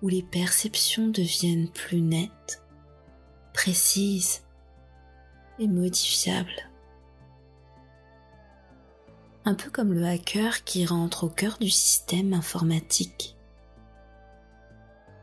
où 0.00 0.08
les 0.08 0.22
perceptions 0.22 1.08
deviennent 1.08 1.68
plus 1.68 2.00
nettes, 2.00 2.62
précise 3.52 4.40
et 5.58 5.68
modifiable. 5.68 6.70
Un 9.44 9.52
peu 9.52 9.68
comme 9.68 9.92
le 9.92 10.06
hacker 10.06 10.64
qui 10.64 10.86
rentre 10.86 11.24
au 11.24 11.28
cœur 11.28 11.58
du 11.58 11.68
système 11.68 12.32
informatique. 12.32 13.36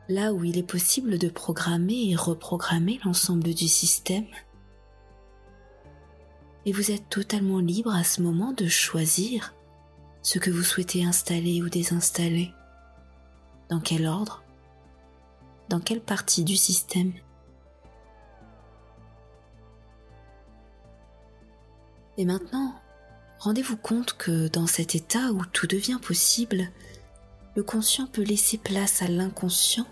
Là 0.10 0.34
où 0.34 0.44
il 0.44 0.58
est 0.58 0.64
possible 0.64 1.20
de 1.20 1.30
programmer 1.30 2.10
et 2.10 2.16
reprogrammer 2.16 3.00
l'ensemble 3.06 3.54
du 3.54 3.68
système. 3.68 4.26
Et 6.66 6.72
vous 6.72 6.90
êtes 6.90 7.08
totalement 7.10 7.60
libre 7.60 7.94
à 7.94 8.04
ce 8.04 8.24
moment 8.24 8.52
de 8.52 8.68
choisir 8.68 9.54
ce 10.24 10.40
que 10.40 10.50
vous 10.50 10.64
souhaitez 10.64 11.06
installer 11.06 11.62
ou 11.62 11.70
désinstaller. 11.70 12.52
Dans 13.70 13.80
quel 13.80 14.08
ordre? 14.08 14.44
Dans 15.70 15.80
quelle 15.80 16.02
partie 16.02 16.44
du 16.44 16.56
système? 16.56 17.14
Et 22.18 22.26
maintenant, 22.26 22.74
rendez-vous 23.38 23.78
compte 23.78 24.14
que 24.14 24.48
dans 24.48 24.66
cet 24.66 24.96
état 24.96 25.32
où 25.34 25.46
tout 25.46 25.68
devient 25.68 26.00
possible, 26.02 26.72
le 27.56 27.62
conscient 27.62 28.08
peut 28.08 28.24
laisser 28.24 28.58
place 28.58 29.04
à 29.04 29.08
l'inconscient 29.08 29.86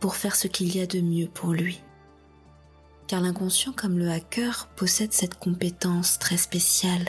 pour 0.00 0.16
faire 0.16 0.34
ce 0.34 0.48
qu'il 0.48 0.74
y 0.74 0.80
a 0.80 0.86
de 0.86 1.00
mieux 1.00 1.28
pour 1.28 1.52
lui. 1.52 1.80
Car 3.06 3.20
l'inconscient 3.20 3.72
comme 3.72 3.98
le 3.98 4.10
hacker 4.10 4.68
possède 4.76 5.12
cette 5.12 5.38
compétence 5.38 6.18
très 6.18 6.36
spéciale. 6.36 7.08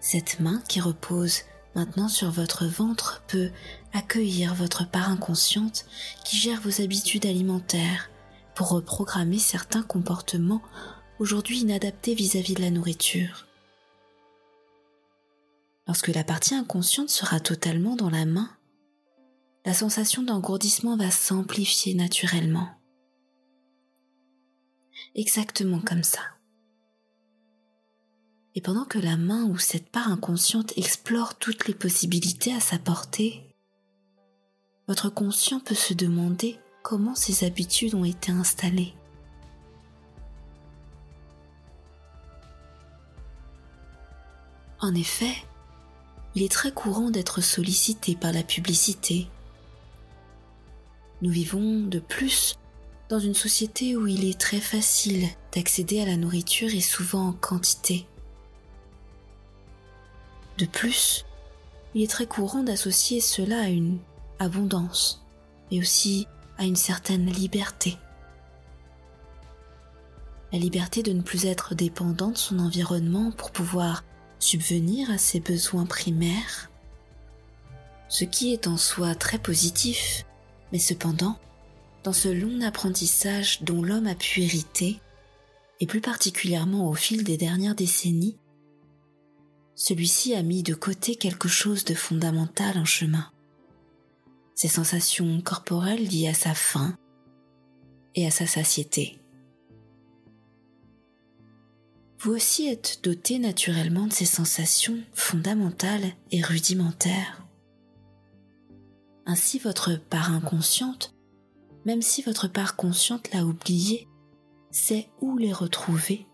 Cette 0.00 0.40
main 0.40 0.62
qui 0.68 0.80
repose 0.80 1.42
maintenant 1.74 2.08
sur 2.08 2.30
votre 2.30 2.66
ventre 2.66 3.22
peut 3.28 3.50
accueillir 3.92 4.54
votre 4.54 4.88
part 4.88 5.08
inconsciente 5.08 5.86
qui 6.24 6.36
gère 6.36 6.60
vos 6.60 6.82
habitudes 6.82 7.24
alimentaires 7.24 8.10
pour 8.54 8.68
reprogrammer 8.68 9.38
certains 9.38 9.82
comportements 9.82 10.62
aujourd'hui 11.18 11.60
inadaptés 11.60 12.14
vis-à-vis 12.14 12.54
de 12.54 12.62
la 12.62 12.70
nourriture. 12.70 13.46
Lorsque 15.86 16.08
la 16.08 16.24
partie 16.24 16.54
inconsciente 16.54 17.10
sera 17.10 17.40
totalement 17.40 17.96
dans 17.96 18.10
la 18.10 18.24
main, 18.24 18.50
la 19.64 19.74
sensation 19.74 20.22
d'engourdissement 20.22 20.96
va 20.96 21.10
s'amplifier 21.10 21.94
naturellement. 21.94 22.68
Exactement 25.14 25.80
comme 25.80 26.02
ça. 26.02 26.20
Et 28.54 28.60
pendant 28.60 28.84
que 28.84 28.98
la 28.98 29.16
main 29.16 29.44
ou 29.44 29.58
cette 29.58 29.90
part 29.90 30.08
inconsciente 30.08 30.76
explore 30.76 31.38
toutes 31.38 31.66
les 31.68 31.74
possibilités 31.74 32.52
à 32.52 32.60
sa 32.60 32.78
portée, 32.78 33.42
votre 34.88 35.08
conscient 35.08 35.60
peut 35.60 35.74
se 35.74 35.94
demander 35.94 36.58
comment 36.82 37.14
ces 37.14 37.44
habitudes 37.44 37.94
ont 37.94 38.04
été 38.04 38.32
installées. 38.32 38.94
En 44.80 44.94
effet, 44.96 45.34
il 46.34 46.42
est 46.42 46.50
très 46.50 46.72
courant 46.72 47.10
d'être 47.10 47.40
sollicité 47.40 48.16
par 48.16 48.32
la 48.32 48.42
publicité. 48.42 49.28
Nous 51.22 51.30
vivons 51.30 51.82
de 51.86 52.00
plus 52.00 52.56
dans 53.08 53.20
une 53.20 53.34
société 53.34 53.96
où 53.96 54.08
il 54.08 54.28
est 54.28 54.40
très 54.40 54.58
facile 54.58 55.28
d'accéder 55.54 56.00
à 56.00 56.06
la 56.06 56.16
nourriture 56.16 56.74
et 56.74 56.80
souvent 56.80 57.28
en 57.28 57.32
quantité. 57.32 58.08
De 60.58 60.66
plus, 60.66 61.24
il 61.94 62.02
est 62.02 62.10
très 62.10 62.26
courant 62.26 62.64
d'associer 62.64 63.20
cela 63.20 63.60
à 63.60 63.68
une 63.68 63.98
abondance, 64.40 65.24
et 65.70 65.78
aussi 65.78 66.26
à 66.58 66.64
une 66.64 66.74
certaine 66.74 67.26
liberté. 67.26 67.96
La 70.52 70.58
liberté 70.58 71.04
de 71.04 71.12
ne 71.12 71.22
plus 71.22 71.46
être 71.46 71.76
dépendant 71.76 72.30
de 72.30 72.36
son 72.36 72.58
environnement 72.58 73.30
pour 73.30 73.52
pouvoir 73.52 74.02
subvenir 74.40 75.08
à 75.08 75.18
ses 75.18 75.38
besoins 75.38 75.86
primaires, 75.86 76.68
ce 78.08 78.24
qui 78.24 78.52
est 78.52 78.66
en 78.66 78.76
soi 78.76 79.14
très 79.14 79.38
positif, 79.38 80.24
mais 80.72 80.78
cependant, 80.78 81.38
dans 82.02 82.12
ce 82.12 82.28
long 82.28 82.60
apprentissage 82.62 83.62
dont 83.62 83.82
l'homme 83.82 84.06
a 84.06 84.14
pu 84.14 84.42
hériter, 84.42 85.00
et 85.80 85.86
plus 85.86 86.00
particulièrement 86.00 86.88
au 86.88 86.94
fil 86.94 87.24
des 87.24 87.36
dernières 87.36 87.74
décennies, 87.74 88.36
celui-ci 89.74 90.34
a 90.34 90.42
mis 90.42 90.62
de 90.62 90.74
côté 90.74 91.16
quelque 91.16 91.48
chose 91.48 91.84
de 91.84 91.94
fondamental 91.94 92.78
en 92.78 92.84
chemin. 92.84 93.30
Ses 94.54 94.68
sensations 94.68 95.40
corporelles 95.40 96.06
liées 96.06 96.28
à 96.28 96.34
sa 96.34 96.54
faim 96.54 96.96
et 98.14 98.26
à 98.26 98.30
sa 98.30 98.46
satiété. 98.46 99.18
Vous 102.20 102.32
aussi 102.32 102.68
êtes 102.68 103.00
doté 103.02 103.40
naturellement 103.40 104.06
de 104.06 104.12
ces 104.12 104.26
sensations 104.26 104.98
fondamentales 105.12 106.12
et 106.30 106.40
rudimentaires. 106.40 107.41
Ainsi 109.26 109.58
votre 109.58 109.96
part 109.96 110.32
inconsciente, 110.32 111.14
même 111.84 112.02
si 112.02 112.22
votre 112.22 112.48
part 112.48 112.76
consciente 112.76 113.32
l'a 113.32 113.44
oublié, 113.44 114.08
sait 114.70 115.08
où 115.20 115.36
les 115.36 115.52
retrouver 115.52 116.26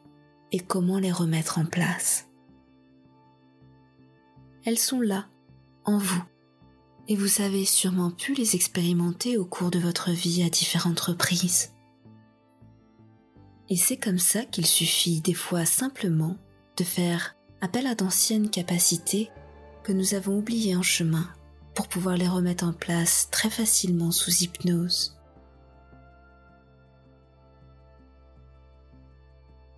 et 0.52 0.60
comment 0.60 0.98
les 0.98 1.12
remettre 1.12 1.58
en 1.58 1.64
place. 1.64 2.28
Elles 4.64 4.78
sont 4.78 5.00
là, 5.00 5.26
en 5.84 5.98
vous, 5.98 6.22
et 7.08 7.16
vous 7.16 7.42
avez 7.42 7.64
sûrement 7.64 8.10
pu 8.10 8.34
les 8.34 8.54
expérimenter 8.54 9.36
au 9.36 9.44
cours 9.44 9.70
de 9.70 9.78
votre 9.78 10.10
vie 10.10 10.42
à 10.42 10.50
différentes 10.50 11.00
reprises. 11.00 11.72
Et 13.68 13.76
c'est 13.76 13.96
comme 13.98 14.18
ça 14.18 14.44
qu'il 14.44 14.66
suffit 14.66 15.20
des 15.20 15.34
fois 15.34 15.66
simplement 15.66 16.36
de 16.76 16.84
faire 16.84 17.36
appel 17.60 17.86
à 17.86 17.94
d'anciennes 17.94 18.50
capacités 18.50 19.30
que 19.82 19.92
nous 19.92 20.14
avons 20.14 20.38
oubliées 20.38 20.76
en 20.76 20.82
chemin 20.82 21.28
pour 21.78 21.86
pouvoir 21.86 22.16
les 22.16 22.26
remettre 22.26 22.64
en 22.64 22.72
place 22.72 23.28
très 23.30 23.50
facilement 23.50 24.10
sous 24.10 24.42
hypnose. 24.42 25.16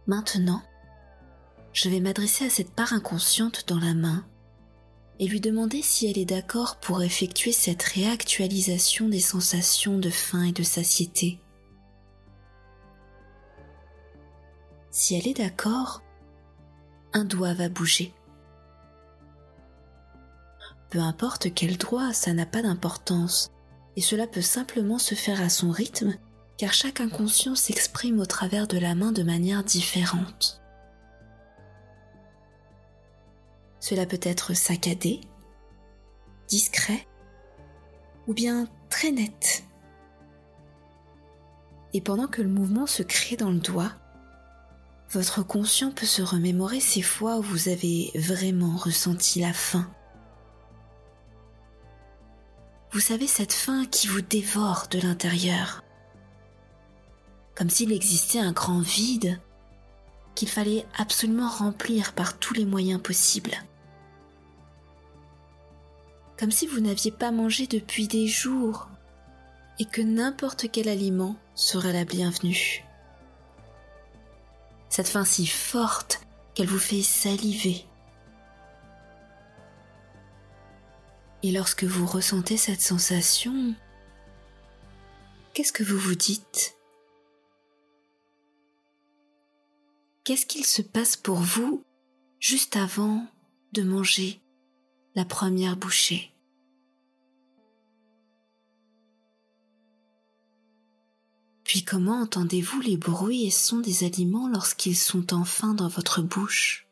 Maintenant, 0.07 0.63
je 1.75 1.91
vais 1.91 2.01
m'adresser 2.01 2.47
à 2.47 2.49
cette 2.49 2.71
part 2.71 2.95
inconsciente 2.95 3.69
dans 3.69 3.79
la 3.79 3.93
main 3.93 4.25
et 5.19 5.27
lui 5.27 5.43
demander 5.43 5.83
si 5.83 6.07
elle 6.07 6.17
est 6.17 6.25
d'accord 6.25 6.77
pour 6.77 7.03
effectuer 7.03 7.53
cette 7.53 7.83
réactualisation 7.83 9.07
des 9.11 9.21
sensations 9.21 9.99
de 9.99 10.09
faim 10.09 10.45
et 10.45 10.53
de 10.53 10.63
satiété. 10.63 11.39
Si 14.91 15.17
elle 15.17 15.29
est 15.29 15.37
d'accord, 15.37 16.03
un 17.13 17.27
doigt 17.27 17.53
va 17.53 17.69
bouger. 17.69 18.15
Peu 20.91 20.99
importe 20.99 21.55
quel 21.55 21.77
doigt, 21.77 22.13
ça 22.13 22.33
n'a 22.33 22.47
pas 22.47 22.63
d'importance, 22.63 23.51
et 23.97 24.01
cela 24.01 24.27
peut 24.27 24.43
simplement 24.43 24.99
se 24.99 25.15
faire 25.15 25.41
à 25.41 25.49
son 25.49 25.71
rythme, 25.71 26.15
car 26.59 26.75
chaque 26.75 27.01
inconscient 27.01 27.55
s'exprime 27.55 28.19
au 28.19 28.27
travers 28.27 28.67
de 28.67 28.77
la 28.77 28.95
main 28.95 29.13
de 29.13 29.23
manière 29.23 29.63
différente. 29.63 30.61
Cela 33.79 34.05
peut 34.05 34.21
être 34.23 34.53
saccadé, 34.55 35.21
discret 36.49 37.07
ou 38.27 38.35
bien 38.35 38.69
très 38.91 39.13
net. 39.13 39.65
Et 41.93 42.01
pendant 42.01 42.27
que 42.27 42.43
le 42.43 42.49
mouvement 42.49 42.87
se 42.87 43.03
crée 43.03 43.37
dans 43.37 43.51
le 43.51 43.59
doigt, 43.59 43.93
votre 45.11 45.43
conscient 45.45 45.91
peut 45.91 46.07
se 46.07 46.23
remémorer 46.23 46.79
ces 46.79 47.03
fois 47.03 47.39
où 47.39 47.43
vous 47.43 47.69
avez 47.69 48.11
vraiment 48.15 48.77
ressenti 48.77 49.41
la 49.41 49.53
faim. 49.53 49.91
Vous 52.93 53.01
savez 53.01 53.27
cette 53.27 53.53
faim 53.53 53.87
qui 53.91 54.09
vous 54.09 54.21
dévore 54.21 54.87
de 54.91 54.99
l'intérieur, 54.99 55.85
comme 57.55 57.71
s'il 57.71 57.93
existait 57.93 58.41
un 58.41 58.53
grand 58.53 58.81
vide 58.81 59.41
qu'il 60.35 60.49
fallait 60.49 60.87
absolument 60.97 61.49
remplir 61.49 62.13
par 62.13 62.39
tous 62.39 62.55
les 62.55 62.65
moyens 62.65 63.01
possibles 63.01 63.57
comme 66.41 66.51
si 66.51 66.67
vous 66.67 66.81
n'aviez 66.81 67.11
pas 67.11 67.33
mangé 67.33 67.67
depuis 67.67 68.09
des 68.09 68.27
jours 68.27 68.89
et 69.79 69.85
que 69.85 70.01
n'importe 70.01 70.71
quel 70.73 70.89
aliment 70.89 71.37
serait 71.55 71.93
la 71.93 72.07
bienvenue. 72.07 72.83
Cette 74.89 75.09
faim 75.09 75.27
si 75.27 75.47
forte 75.47 76.23
qu'elle 76.55 76.67
vous 76.67 76.79
fait 76.79 77.03
saliver. 77.03 77.85
Et 81.43 81.53
lorsque 81.53 81.85
vous 81.85 82.07
ressentez 82.07 82.59
cette 82.59 82.83
sensation, 82.83 83.75
qu'est-ce 85.55 85.73
que 85.73 85.83
vous 85.83 85.99
vous 85.99 86.15
dites? 86.15 86.77
Qu'est-ce 90.25 90.45
qu'il 90.45 90.67
se 90.67 90.83
passe 90.83 91.17
pour 91.17 91.37
vous 91.37 91.83
juste 92.41 92.77
avant 92.77 93.27
de 93.73 93.83
manger 93.83 94.39
la 95.15 95.25
première 95.25 95.77
bouchée? 95.77 96.31
Puis 101.65 101.85
comment 101.85 102.21
entendez-vous 102.21 102.81
les 102.81 102.99
bruits 102.99 103.47
et 103.47 103.51
sons 103.51 103.79
des 103.79 104.05
aliments 104.05 104.49
lorsqu'ils 104.49 104.97
sont 104.97 105.33
enfin 105.33 105.73
dans 105.73 105.89
votre 105.89 106.21
bouche? 106.21 106.90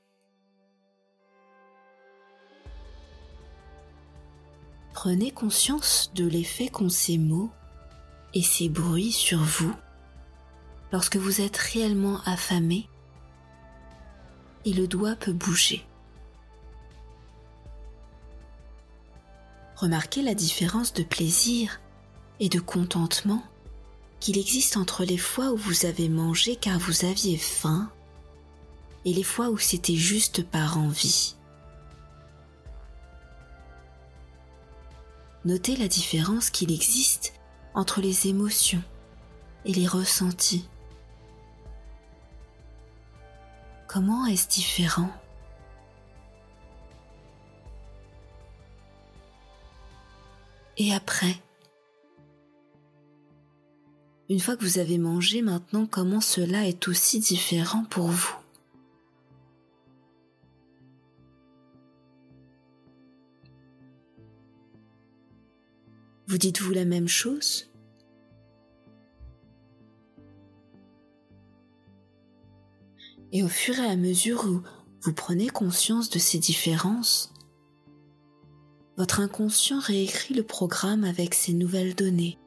Prenez 5.00 5.30
conscience 5.30 6.10
de 6.16 6.26
l'effet 6.26 6.66
qu'ont 6.66 6.88
ces 6.88 7.18
mots 7.18 7.52
et 8.34 8.42
ces 8.42 8.68
bruits 8.68 9.12
sur 9.12 9.38
vous 9.38 9.72
lorsque 10.90 11.16
vous 11.16 11.40
êtes 11.40 11.56
réellement 11.56 12.20
affamé 12.24 12.88
et 14.64 14.72
le 14.72 14.88
doigt 14.88 15.14
peut 15.14 15.32
bouger. 15.32 15.86
remarquez 19.76 20.20
la 20.20 20.34
différence 20.34 20.92
de 20.92 21.04
plaisir 21.04 21.80
et 22.40 22.48
de 22.48 22.58
contentement 22.58 23.44
qu'il 24.18 24.36
existe 24.36 24.76
entre 24.76 25.04
les 25.04 25.16
fois 25.16 25.52
où 25.52 25.56
vous 25.56 25.86
avez 25.86 26.08
mangé 26.08 26.56
car 26.56 26.76
vous 26.80 27.04
aviez 27.04 27.36
faim 27.36 27.88
et 29.04 29.14
les 29.14 29.22
fois 29.22 29.50
où 29.50 29.58
c'était 29.58 29.94
juste 29.94 30.42
par 30.42 30.76
envie. 30.76 31.37
Notez 35.48 35.76
la 35.76 35.88
différence 35.88 36.50
qu'il 36.50 36.70
existe 36.70 37.32
entre 37.72 38.02
les 38.02 38.26
émotions 38.26 38.82
et 39.64 39.72
les 39.72 39.86
ressentis. 39.86 40.68
Comment 43.86 44.26
est-ce 44.26 44.46
différent? 44.46 45.08
Et 50.76 50.92
après? 50.92 51.40
Une 54.28 54.40
fois 54.40 54.54
que 54.54 54.66
vous 54.66 54.78
avez 54.78 54.98
mangé 54.98 55.40
maintenant, 55.40 55.86
comment 55.86 56.20
cela 56.20 56.66
est 56.66 56.88
aussi 56.88 57.20
différent 57.20 57.84
pour 57.88 58.08
vous? 58.08 58.36
Vous 66.28 66.36
dites-vous 66.36 66.72
la 66.72 66.84
même 66.84 67.08
chose? 67.08 67.70
Et 73.32 73.42
au 73.42 73.48
fur 73.48 73.78
et 73.78 73.86
à 73.86 73.96
mesure 73.96 74.44
où 74.44 74.60
vous 75.00 75.12
prenez 75.14 75.48
conscience 75.48 76.10
de 76.10 76.18
ces 76.18 76.38
différences, 76.38 77.32
votre 78.98 79.20
inconscient 79.20 79.80
réécrit 79.80 80.34
le 80.34 80.42
programme 80.42 81.04
avec 81.04 81.32
ces 81.32 81.54
nouvelles 81.54 81.94
données 81.94 82.38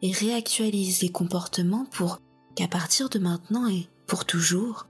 et 0.00 0.10
réactualise 0.10 1.02
les 1.02 1.10
comportements 1.10 1.84
pour 1.84 2.20
qu'à 2.54 2.68
partir 2.68 3.10
de 3.10 3.18
maintenant 3.18 3.68
et 3.68 3.86
pour 4.06 4.24
toujours, 4.24 4.86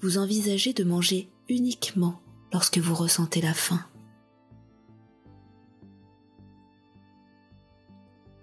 vous 0.00 0.16
envisagez 0.16 0.72
de 0.72 0.84
manger 0.84 1.28
uniquement 1.50 2.18
lorsque 2.52 2.78
vous 2.78 2.94
ressentez 2.94 3.42
la 3.42 3.52
faim. 3.52 3.84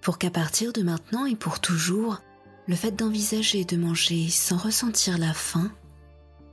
Pour 0.03 0.17
qu'à 0.17 0.29
partir 0.29 0.73
de 0.73 0.83
maintenant 0.83 1.25
et 1.25 1.37
pour 1.37 1.61
toujours, 1.61 2.19
le 2.67 2.75
fait 2.75 2.91
d'envisager 2.91 3.63
de 3.63 3.77
manger 3.77 4.29
sans 4.29 4.57
ressentir 4.57 5.17
la 5.17 5.33
faim 5.33 5.71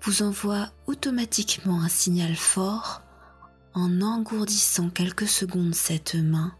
vous 0.03 0.23
envoie 0.23 0.71
automatiquement 0.87 1.83
un 1.83 1.89
signal 1.89 2.37
fort 2.37 3.03
en 3.75 4.03
engourdissant 4.03 4.89
quelques 4.89 5.27
secondes 5.27 5.75
cette 5.75 6.15
main 6.15 6.55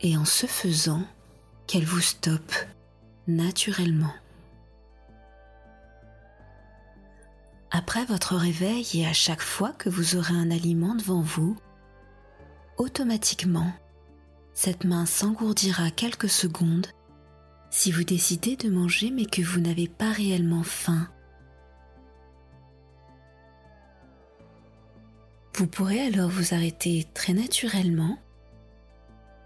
et 0.00 0.16
en 0.16 0.24
ce 0.24 0.46
faisant 0.46 1.02
qu'elle 1.66 1.84
vous 1.84 2.00
stoppe 2.00 2.54
naturellement. 3.26 4.14
Après 7.70 8.06
votre 8.06 8.34
réveil 8.34 8.86
et 8.94 9.06
à 9.06 9.12
chaque 9.12 9.42
fois 9.42 9.72
que 9.72 9.90
vous 9.90 10.16
aurez 10.16 10.34
un 10.34 10.50
aliment 10.50 10.94
devant 10.94 11.20
vous, 11.20 11.56
automatiquement, 12.78 13.72
cette 14.54 14.84
main 14.84 15.06
s'engourdira 15.06 15.90
quelques 15.90 16.28
secondes 16.28 16.86
si 17.70 17.92
vous 17.92 18.04
décidez 18.04 18.56
de 18.56 18.68
manger 18.68 19.10
mais 19.10 19.26
que 19.26 19.42
vous 19.42 19.60
n'avez 19.60 19.88
pas 19.88 20.10
réellement 20.10 20.64
faim 20.64 21.08
Vous 25.60 25.66
pourrez 25.66 26.00
alors 26.00 26.30
vous 26.30 26.54
arrêter 26.54 27.06
très 27.12 27.34
naturellement, 27.34 28.18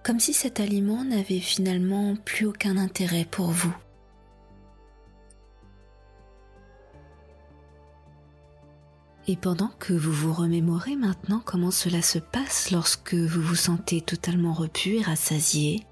comme 0.04 0.20
si 0.20 0.32
cet 0.32 0.60
aliment 0.60 1.02
n'avait 1.02 1.40
finalement 1.40 2.14
plus 2.14 2.46
aucun 2.46 2.76
intérêt 2.76 3.26
pour 3.28 3.50
vous. 3.50 3.74
Et 9.26 9.36
pendant 9.36 9.70
que 9.78 9.94
vous 9.94 10.12
vous 10.12 10.32
remémorez 10.34 10.96
maintenant 10.96 11.40
comment 11.44 11.70
cela 11.70 12.02
se 12.02 12.18
passe 12.18 12.70
lorsque 12.70 13.14
vous 13.14 13.40
vous 13.40 13.54
sentez 13.54 14.02
totalement 14.02 14.52
repu 14.52 14.96
et 14.96 15.02
rassasié, 15.02 15.86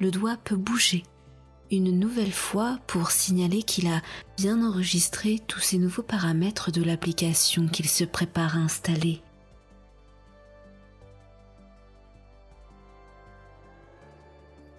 le 0.00 0.10
doigt 0.10 0.38
peut 0.42 0.56
bouger 0.56 1.04
une 1.70 1.98
nouvelle 1.98 2.32
fois 2.32 2.78
pour 2.86 3.10
signaler 3.10 3.62
qu'il 3.62 3.86
a 3.88 4.02
bien 4.36 4.62
enregistré 4.66 5.40
tous 5.46 5.60
ces 5.60 5.78
nouveaux 5.78 6.02
paramètres 6.02 6.70
de 6.70 6.82
l'application 6.82 7.66
qu'il 7.66 7.88
se 7.88 8.04
prépare 8.04 8.56
à 8.56 8.60
installer. 8.60 9.22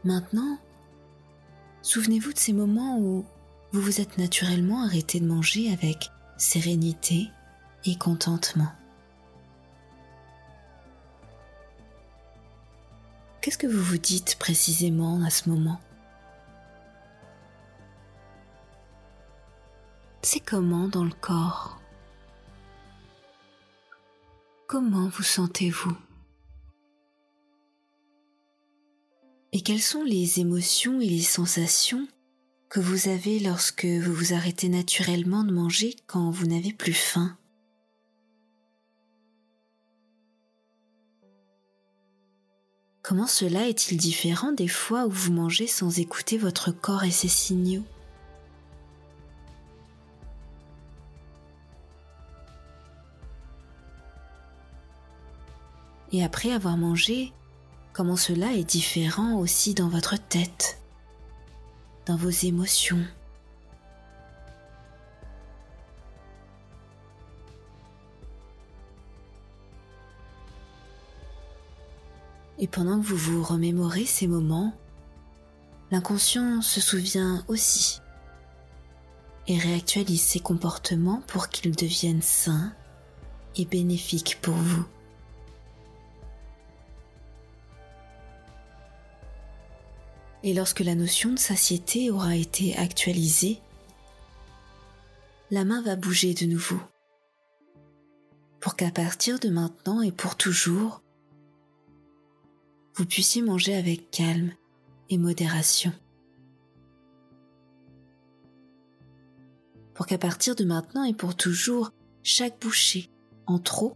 Maintenant, 0.04 0.60
souvenez-vous 1.82 2.34
de 2.34 2.38
ces 2.38 2.54
moments 2.54 3.00
où 3.00 3.26
vous 3.72 3.82
vous 3.82 4.02
êtes 4.02 4.18
naturellement 4.18 4.84
arrêté 4.84 5.20
de 5.20 5.26
manger 5.26 5.72
avec 5.72 6.10
sérénité 6.38 7.30
et 7.86 7.98
contentement. 7.98 8.72
Qu'est-ce 13.42 13.58
que 13.58 13.68
vous 13.68 13.84
vous 13.84 13.98
dites 13.98 14.38
précisément 14.40 15.22
à 15.24 15.30
ce 15.30 15.50
moment? 15.50 15.80
C'est 20.22 20.40
comment 20.40 20.88
dans 20.88 21.04
le 21.04 21.12
corps? 21.12 21.82
Comment 24.68 25.10
vous 25.10 25.24
sentez-vous? 25.24 25.98
Et 29.52 29.62
quelles 29.62 29.82
sont 29.82 30.04
les 30.04 30.40
émotions 30.40 31.02
et 31.02 31.10
les 31.10 31.22
sensations 31.22 32.08
que 32.70 32.80
vous 32.80 33.10
avez 33.10 33.40
lorsque 33.40 33.86
vous 33.86 34.14
vous 34.14 34.34
arrêtez 34.34 34.70
naturellement 34.70 35.44
de 35.44 35.52
manger 35.52 35.96
quand 36.08 36.32
vous 36.32 36.48
n'avez 36.48 36.74
plus 36.74 36.94
faim? 36.94 37.38
Comment 43.04 43.28
cela 43.28 43.68
est-il 43.68 43.98
différent 43.98 44.54
des 44.54 44.70
fois 44.70 45.06
où 45.06 45.10
vous 45.10 45.34
mangez 45.34 45.68
sans 45.68 46.00
écouter 46.00 46.38
votre 46.38 46.72
corps 46.72 47.04
et 47.04 47.12
ses 47.12 47.28
signaux? 47.28 47.84
Et 56.14 56.24
après 56.24 56.54
avoir 56.54 56.78
mangé, 56.78 57.34
comment 57.92 58.16
cela 58.16 58.54
est 58.54 58.64
différent 58.64 59.38
aussi 59.38 59.74
dans 59.74 59.90
votre 59.90 60.16
tête, 60.16 60.80
dans 62.06 62.16
vos 62.16 62.30
émotions? 62.30 63.04
Et 72.64 72.68
pendant 72.68 72.98
que 73.02 73.06
vous 73.06 73.18
vous 73.18 73.44
remémorez 73.44 74.06
ces 74.06 74.26
moments, 74.26 74.74
l'inconscient 75.92 76.62
se 76.62 76.80
souvient 76.80 77.44
aussi 77.50 78.00
et 79.48 79.58
réactualise 79.58 80.22
ses 80.22 80.40
comportements 80.40 81.22
pour 81.28 81.50
qu'ils 81.50 81.76
deviennent 81.76 82.22
sains 82.22 82.74
et 83.58 83.66
bénéfiques 83.66 84.40
pour 84.42 84.54
vous. 84.54 84.86
Et 90.44 90.54
lorsque 90.54 90.80
la 90.80 90.96
notion 90.96 91.34
de 91.34 91.40
satiété 91.40 92.12
aura 92.12 92.38
été 92.38 92.78
actualisée, 92.78 93.60
la 95.52 95.66
main 95.66 95.82
va 95.82 95.98
bouger 95.98 96.34
de 96.34 96.46
nouveau 96.46 96.80
pour 98.62 98.78
qu'à 98.78 98.92
partir 98.92 99.38
de 99.40 99.50
maintenant 99.50 100.02
et 100.02 100.14
pour 100.14 100.38
toujours, 100.38 101.03
vous 102.96 103.06
puissiez 103.06 103.42
manger 103.42 103.76
avec 103.76 104.12
calme 104.12 104.52
et 105.10 105.18
modération. 105.18 105.92
Pour 109.94 110.06
qu'à 110.06 110.18
partir 110.18 110.56
de 110.56 110.64
maintenant 110.64 111.04
et 111.04 111.14
pour 111.14 111.36
toujours, 111.36 111.92
chaque 112.24 112.60
bouchée 112.62 113.10
en 113.46 113.60
trop 113.60 113.96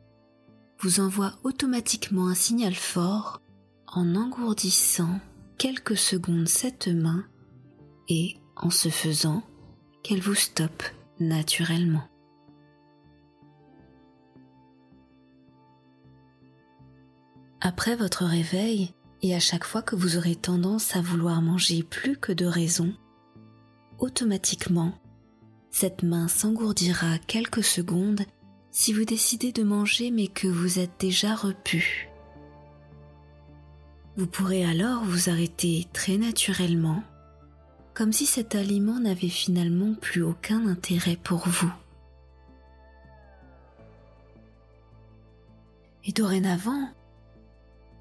vous 0.79 0.99
envoie 0.99 1.33
automatiquement 1.43 2.27
un 2.27 2.36
signal 2.36 2.75
fort 2.75 3.41
en 3.88 4.15
engourdissant 4.15 5.19
quelques 5.57 5.97
secondes 5.97 6.47
cette 6.47 6.88
main 6.88 7.25
et, 8.10 8.38
en 8.55 8.69
ce 8.69 8.89
faisant, 8.89 9.43
qu'elle 10.03 10.21
vous 10.21 10.36
stoppe 10.36 10.83
naturellement. 11.19 12.07
Après 17.61 17.95
votre 17.95 18.25
réveil, 18.25 18.93
et 19.21 19.35
à 19.35 19.39
chaque 19.39 19.63
fois 19.63 19.81
que 19.81 19.95
vous 19.95 20.17
aurez 20.17 20.35
tendance 20.35 20.95
à 20.95 21.01
vouloir 21.01 21.41
manger 21.41 21.83
plus 21.83 22.17
que 22.17 22.31
de 22.31 22.45
raison, 22.45 22.93
automatiquement, 23.99 24.93
cette 25.71 26.03
main 26.03 26.27
s'engourdira 26.27 27.17
quelques 27.19 27.63
secondes 27.63 28.21
si 28.71 28.93
vous 28.93 29.05
décidez 29.05 29.51
de 29.51 29.63
manger 29.63 30.11
mais 30.11 30.27
que 30.27 30.47
vous 30.47 30.79
êtes 30.79 30.99
déjà 30.99 31.35
repu 31.35 32.09
vous 34.17 34.25
pourrez 34.25 34.65
alors 34.65 35.03
vous 35.03 35.29
arrêter 35.29 35.87
très 35.93 36.17
naturellement, 36.17 37.03
comme 37.93 38.11
si 38.11 38.25
cet 38.25 38.55
aliment 38.55 38.99
n'avait 38.99 39.29
finalement 39.29 39.93
plus 39.93 40.23
aucun 40.23 40.65
intérêt 40.65 41.17
pour 41.23 41.47
vous. 41.47 41.71
Et 46.03 46.11
dorénavant, 46.11 46.89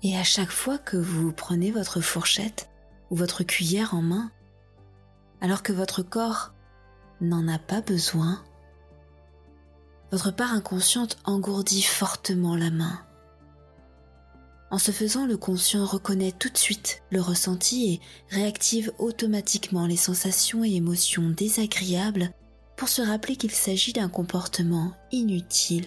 et 0.02 0.16
à 0.16 0.24
chaque 0.24 0.50
fois 0.50 0.78
que 0.78 0.96
vous 0.96 1.32
prenez 1.32 1.70
votre 1.70 2.00
fourchette 2.00 2.68
ou 3.11 3.16
votre 3.16 3.44
cuillère 3.44 3.94
en 3.94 4.02
main, 4.02 4.30
alors 5.40 5.62
que 5.62 5.72
votre 5.72 6.02
corps 6.02 6.52
n'en 7.20 7.48
a 7.48 7.59
pas 7.59 7.80
besoin, 7.80 8.42
votre 10.12 10.30
part 10.30 10.52
inconsciente 10.52 11.18
engourdit 11.24 11.82
fortement 11.82 12.56
la 12.56 12.70
main 12.70 13.00
En 14.70 14.78
ce 14.78 14.92
faisant, 14.92 15.26
le 15.26 15.37
conscient 15.37 15.85
reconnaît 15.85 16.32
tout 16.32 16.48
de 16.48 16.59
suite 16.59 17.02
le 17.11 17.20
ressenti 17.20 17.92
et 17.92 18.00
réactive 18.35 18.92
automatiquement 18.98 19.87
les 19.87 19.96
sensations 19.96 20.64
et 20.64 20.74
émotions 20.74 21.30
désagréables 21.30 22.30
pour 22.76 22.88
se 22.88 23.02
rappeler 23.02 23.37
qu'il 23.37 23.50
s'agit 23.50 23.92
d'un 23.92 24.09
comportement 24.09 24.92
inutile 25.11 25.87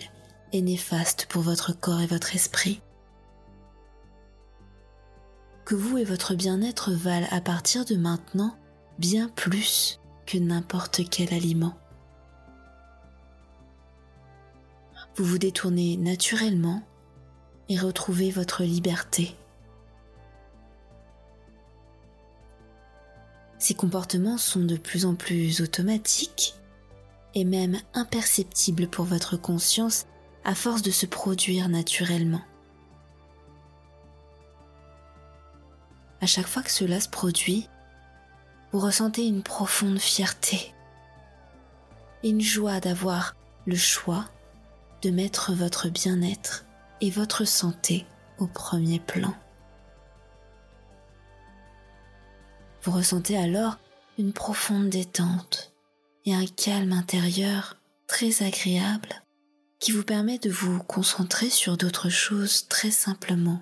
et 0.52 0.62
néfaste 0.62 1.28
pour 1.30 1.44
votre 1.44 1.74
corps 1.74 2.02
et 2.02 2.08
votre 2.08 2.36
esprit. 2.36 2.82
Vous 5.72 6.00
et 6.00 6.04
votre 6.04 6.34
bien-être 6.34 6.92
valent 6.92 7.28
à 7.30 7.42
partir 7.42 7.86
de 7.86 7.96
maintenant 7.96 8.56
bien 8.98 9.30
plus 9.30 10.00
que 10.26 10.40
n'importe 10.40 11.02
quel 11.10 11.32
aliment. 11.32 11.78
Vous 15.16 15.26
vous 15.26 15.38
détournez 15.38 15.96
naturellement 15.98 16.82
et 17.68 17.78
retrouvez 17.78 18.32
votre 18.32 18.64
liberté. 18.64 19.36
Ces 23.60 23.76
comportements 23.76 24.38
sont 24.40 24.64
de 24.64 24.78
plus 24.78 25.06
en 25.06 25.14
plus 25.14 25.62
automatiques 25.62 26.56
et 27.36 27.46
même 27.46 27.78
imperceptibles 27.94 28.88
pour 28.88 29.06
votre 29.06 29.38
conscience 29.38 30.08
à 30.46 30.56
force 30.56 30.82
de 30.82 30.92
se 30.92 31.06
produire 31.06 31.70
naturellement. 31.70 32.42
À 36.22 36.26
chaque 36.26 36.48
fois 36.48 36.64
que 36.64 36.72
cela 36.72 37.00
se 37.00 37.10
produit, 37.10 37.70
vous 38.72 38.80
ressentez 38.80 39.26
une 39.26 39.42
profonde 39.42 40.00
fierté, 40.00 40.74
une 42.24 42.42
joie 42.42 42.80
d'avoir 42.80 43.36
le 43.66 43.76
choix 43.76 44.26
de 45.02 45.10
mettre 45.10 45.54
votre 45.54 45.90
bien-être 45.90 46.66
et 47.02 47.10
votre 47.10 47.46
santé 47.46 48.06
au 48.38 48.48
premier 48.48 49.00
plan. 49.00 49.34
Vous 52.84 52.92
ressentez 52.92 53.38
alors 53.38 53.78
une 54.18 54.34
profonde 54.34 54.90
détente 54.90 55.74
et 56.26 56.36
un 56.36 56.46
calme 56.46 56.94
intérieur 56.94 57.78
très 58.08 58.44
agréable 58.44 59.24
qui 59.80 59.92
vous 59.94 60.04
permet 60.04 60.38
de 60.38 60.50
vous 60.50 60.80
concentrer 60.84 61.50
sur 61.50 61.78
d'autres 61.78 62.10
choses 62.10 62.68
très 62.68 62.92
simplement. 62.92 63.62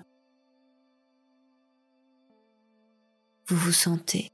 Vous 3.48 3.56
vous 3.56 3.72
sentez 3.72 4.30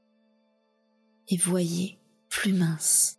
et 1.29 1.37
voyez 1.37 1.97
plus 2.29 2.53
mince. 2.53 3.17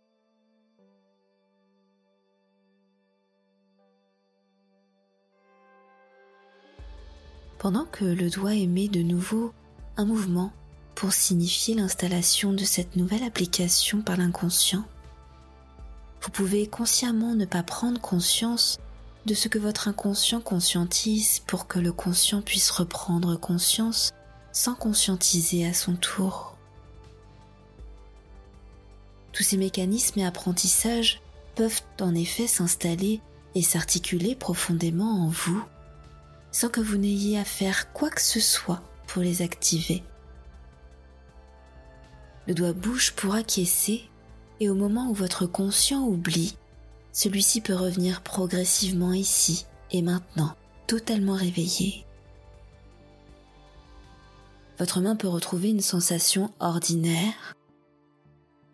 pendant 7.59 7.85
que 7.85 8.05
le 8.05 8.29
doigt 8.29 8.53
émet 8.53 8.87
de 8.87 9.01
nouveau 9.01 9.51
un 9.97 10.05
mouvement 10.05 10.51
pour 10.95 11.13
signifier 11.13 11.75
l'installation 11.75 12.53
de 12.53 12.63
cette 12.63 12.95
nouvelle 12.95 13.23
application 13.23 14.01
par 14.01 14.17
l'inconscient. 14.17 14.85
Vous 16.21 16.29
pouvez 16.29 16.67
consciemment 16.67 17.35
ne 17.35 17.45
pas 17.45 17.63
prendre 17.63 17.99
conscience 17.99 18.77
de 19.25 19.33
ce 19.33 19.47
que 19.47 19.59
votre 19.59 19.87
inconscient 19.87 20.39
conscientise 20.39 21.39
pour 21.45 21.67
que 21.67 21.79
le 21.79 21.91
conscient 21.91 22.41
puisse 22.41 22.69
reprendre 22.69 23.37
conscience 23.37 24.11
sans 24.51 24.75
conscientiser 24.75 25.67
à 25.67 25.73
son 25.73 25.95
tour. 25.95 26.55
Tous 29.31 29.43
ces 29.43 29.57
mécanismes 29.57 30.19
et 30.19 30.25
apprentissages 30.25 31.21
peuvent 31.55 31.81
en 32.01 32.15
effet 32.15 32.47
s'installer 32.47 33.21
et 33.55 33.61
s'articuler 33.61 34.35
profondément 34.35 35.25
en 35.25 35.27
vous 35.27 35.63
sans 36.57 36.69
que 36.69 36.81
vous 36.81 36.97
n'ayez 36.97 37.37
à 37.37 37.43
faire 37.43 37.93
quoi 37.93 38.09
que 38.09 38.21
ce 38.21 38.39
soit 38.39 38.81
pour 39.05 39.21
les 39.21 39.43
activer. 39.43 40.01
Le 42.47 42.55
doigt 42.55 42.73
bouge 42.73 43.11
pour 43.11 43.35
acquiescer 43.35 44.09
et 44.59 44.67
au 44.67 44.73
moment 44.73 45.11
où 45.11 45.13
votre 45.13 45.45
conscient 45.45 46.07
oublie, 46.07 46.57
celui-ci 47.11 47.61
peut 47.61 47.75
revenir 47.75 48.23
progressivement 48.23 49.13
ici 49.13 49.67
et 49.91 50.01
maintenant, 50.01 50.55
totalement 50.87 51.35
réveillé. 51.35 52.06
Votre 54.79 55.01
main 55.01 55.15
peut 55.15 55.27
retrouver 55.27 55.69
une 55.69 55.81
sensation 55.81 56.51
ordinaire. 56.59 57.55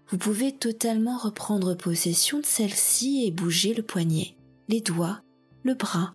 Vous 0.10 0.18
pouvez 0.18 0.52
totalement 0.52 1.18
reprendre 1.18 1.76
possession 1.76 2.40
de 2.40 2.46
celle-ci 2.46 3.26
et 3.26 3.32
bouger 3.32 3.74
le 3.74 3.84
poignet, 3.84 4.36
les 4.68 4.82
doigts, 4.82 5.22
le 5.64 5.74
bras, 5.74 6.14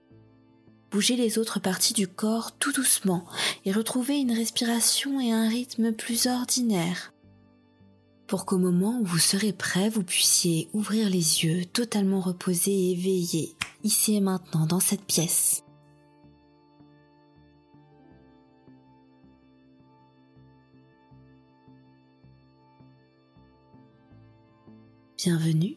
Bougez 0.91 1.17
les 1.17 1.39
autres 1.39 1.61
parties 1.61 1.93
du 1.93 2.09
corps 2.09 2.53
tout 2.53 2.73
doucement 2.73 3.25
et 3.67 3.73
retrouvez 3.73 4.19
une 4.19 4.33
respiration 4.33 5.21
et 5.21 5.33
un 5.33 5.47
rythme 5.47 5.93
plus 5.93 6.27
ordinaire. 6.27 7.13
Pour 8.27 8.47
qu'au 8.47 8.59
moment 8.59 8.99
où 9.01 9.05
vous 9.05 9.19
serez 9.19 9.53
prêt, 9.53 9.91
vous 9.91 10.03
puissiez 10.03 10.69
ouvrir 10.73 11.11
les 11.11 11.45
yeux 11.45 11.67
totalement 11.67 12.21
reposés 12.21 12.73
et 12.73 12.93
éveillés, 12.93 13.55
ici 13.85 14.17
et 14.17 14.21
maintenant, 14.21 14.67
dans 14.67 14.81
cette 14.81 15.05
pièce. 15.05 15.63
Bienvenue 25.19 25.77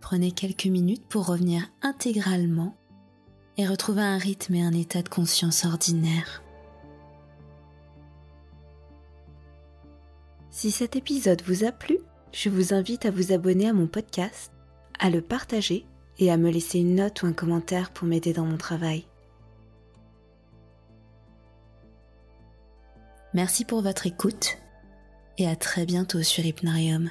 Prenez 0.00 0.30
quelques 0.30 0.66
minutes 0.66 1.08
pour 1.08 1.26
revenir 1.26 1.64
intégralement 1.82 2.76
et 3.56 3.66
retrouver 3.66 4.02
un 4.02 4.16
rythme 4.16 4.54
et 4.54 4.62
un 4.62 4.72
état 4.72 5.02
de 5.02 5.08
conscience 5.08 5.64
ordinaire. 5.64 6.44
Si 10.50 10.70
cet 10.70 10.94
épisode 10.94 11.42
vous 11.42 11.64
a 11.64 11.72
plu, 11.72 11.98
je 12.30 12.48
vous 12.48 12.72
invite 12.72 13.04
à 13.04 13.10
vous 13.10 13.32
abonner 13.32 13.68
à 13.68 13.72
mon 13.72 13.88
podcast, 13.88 14.52
à 15.00 15.10
le 15.10 15.20
partager 15.20 15.84
et 16.20 16.30
à 16.30 16.36
me 16.36 16.48
laisser 16.48 16.78
une 16.78 16.94
note 16.94 17.24
ou 17.24 17.26
un 17.26 17.32
commentaire 17.32 17.92
pour 17.92 18.06
m'aider 18.06 18.32
dans 18.32 18.46
mon 18.46 18.56
travail. 18.56 19.04
Merci 23.32 23.64
pour 23.64 23.82
votre 23.82 24.06
écoute 24.06 24.58
et 25.38 25.46
à 25.48 25.56
très 25.56 25.86
bientôt 25.86 26.22
sur 26.22 26.44
Hypnarium. 26.44 27.10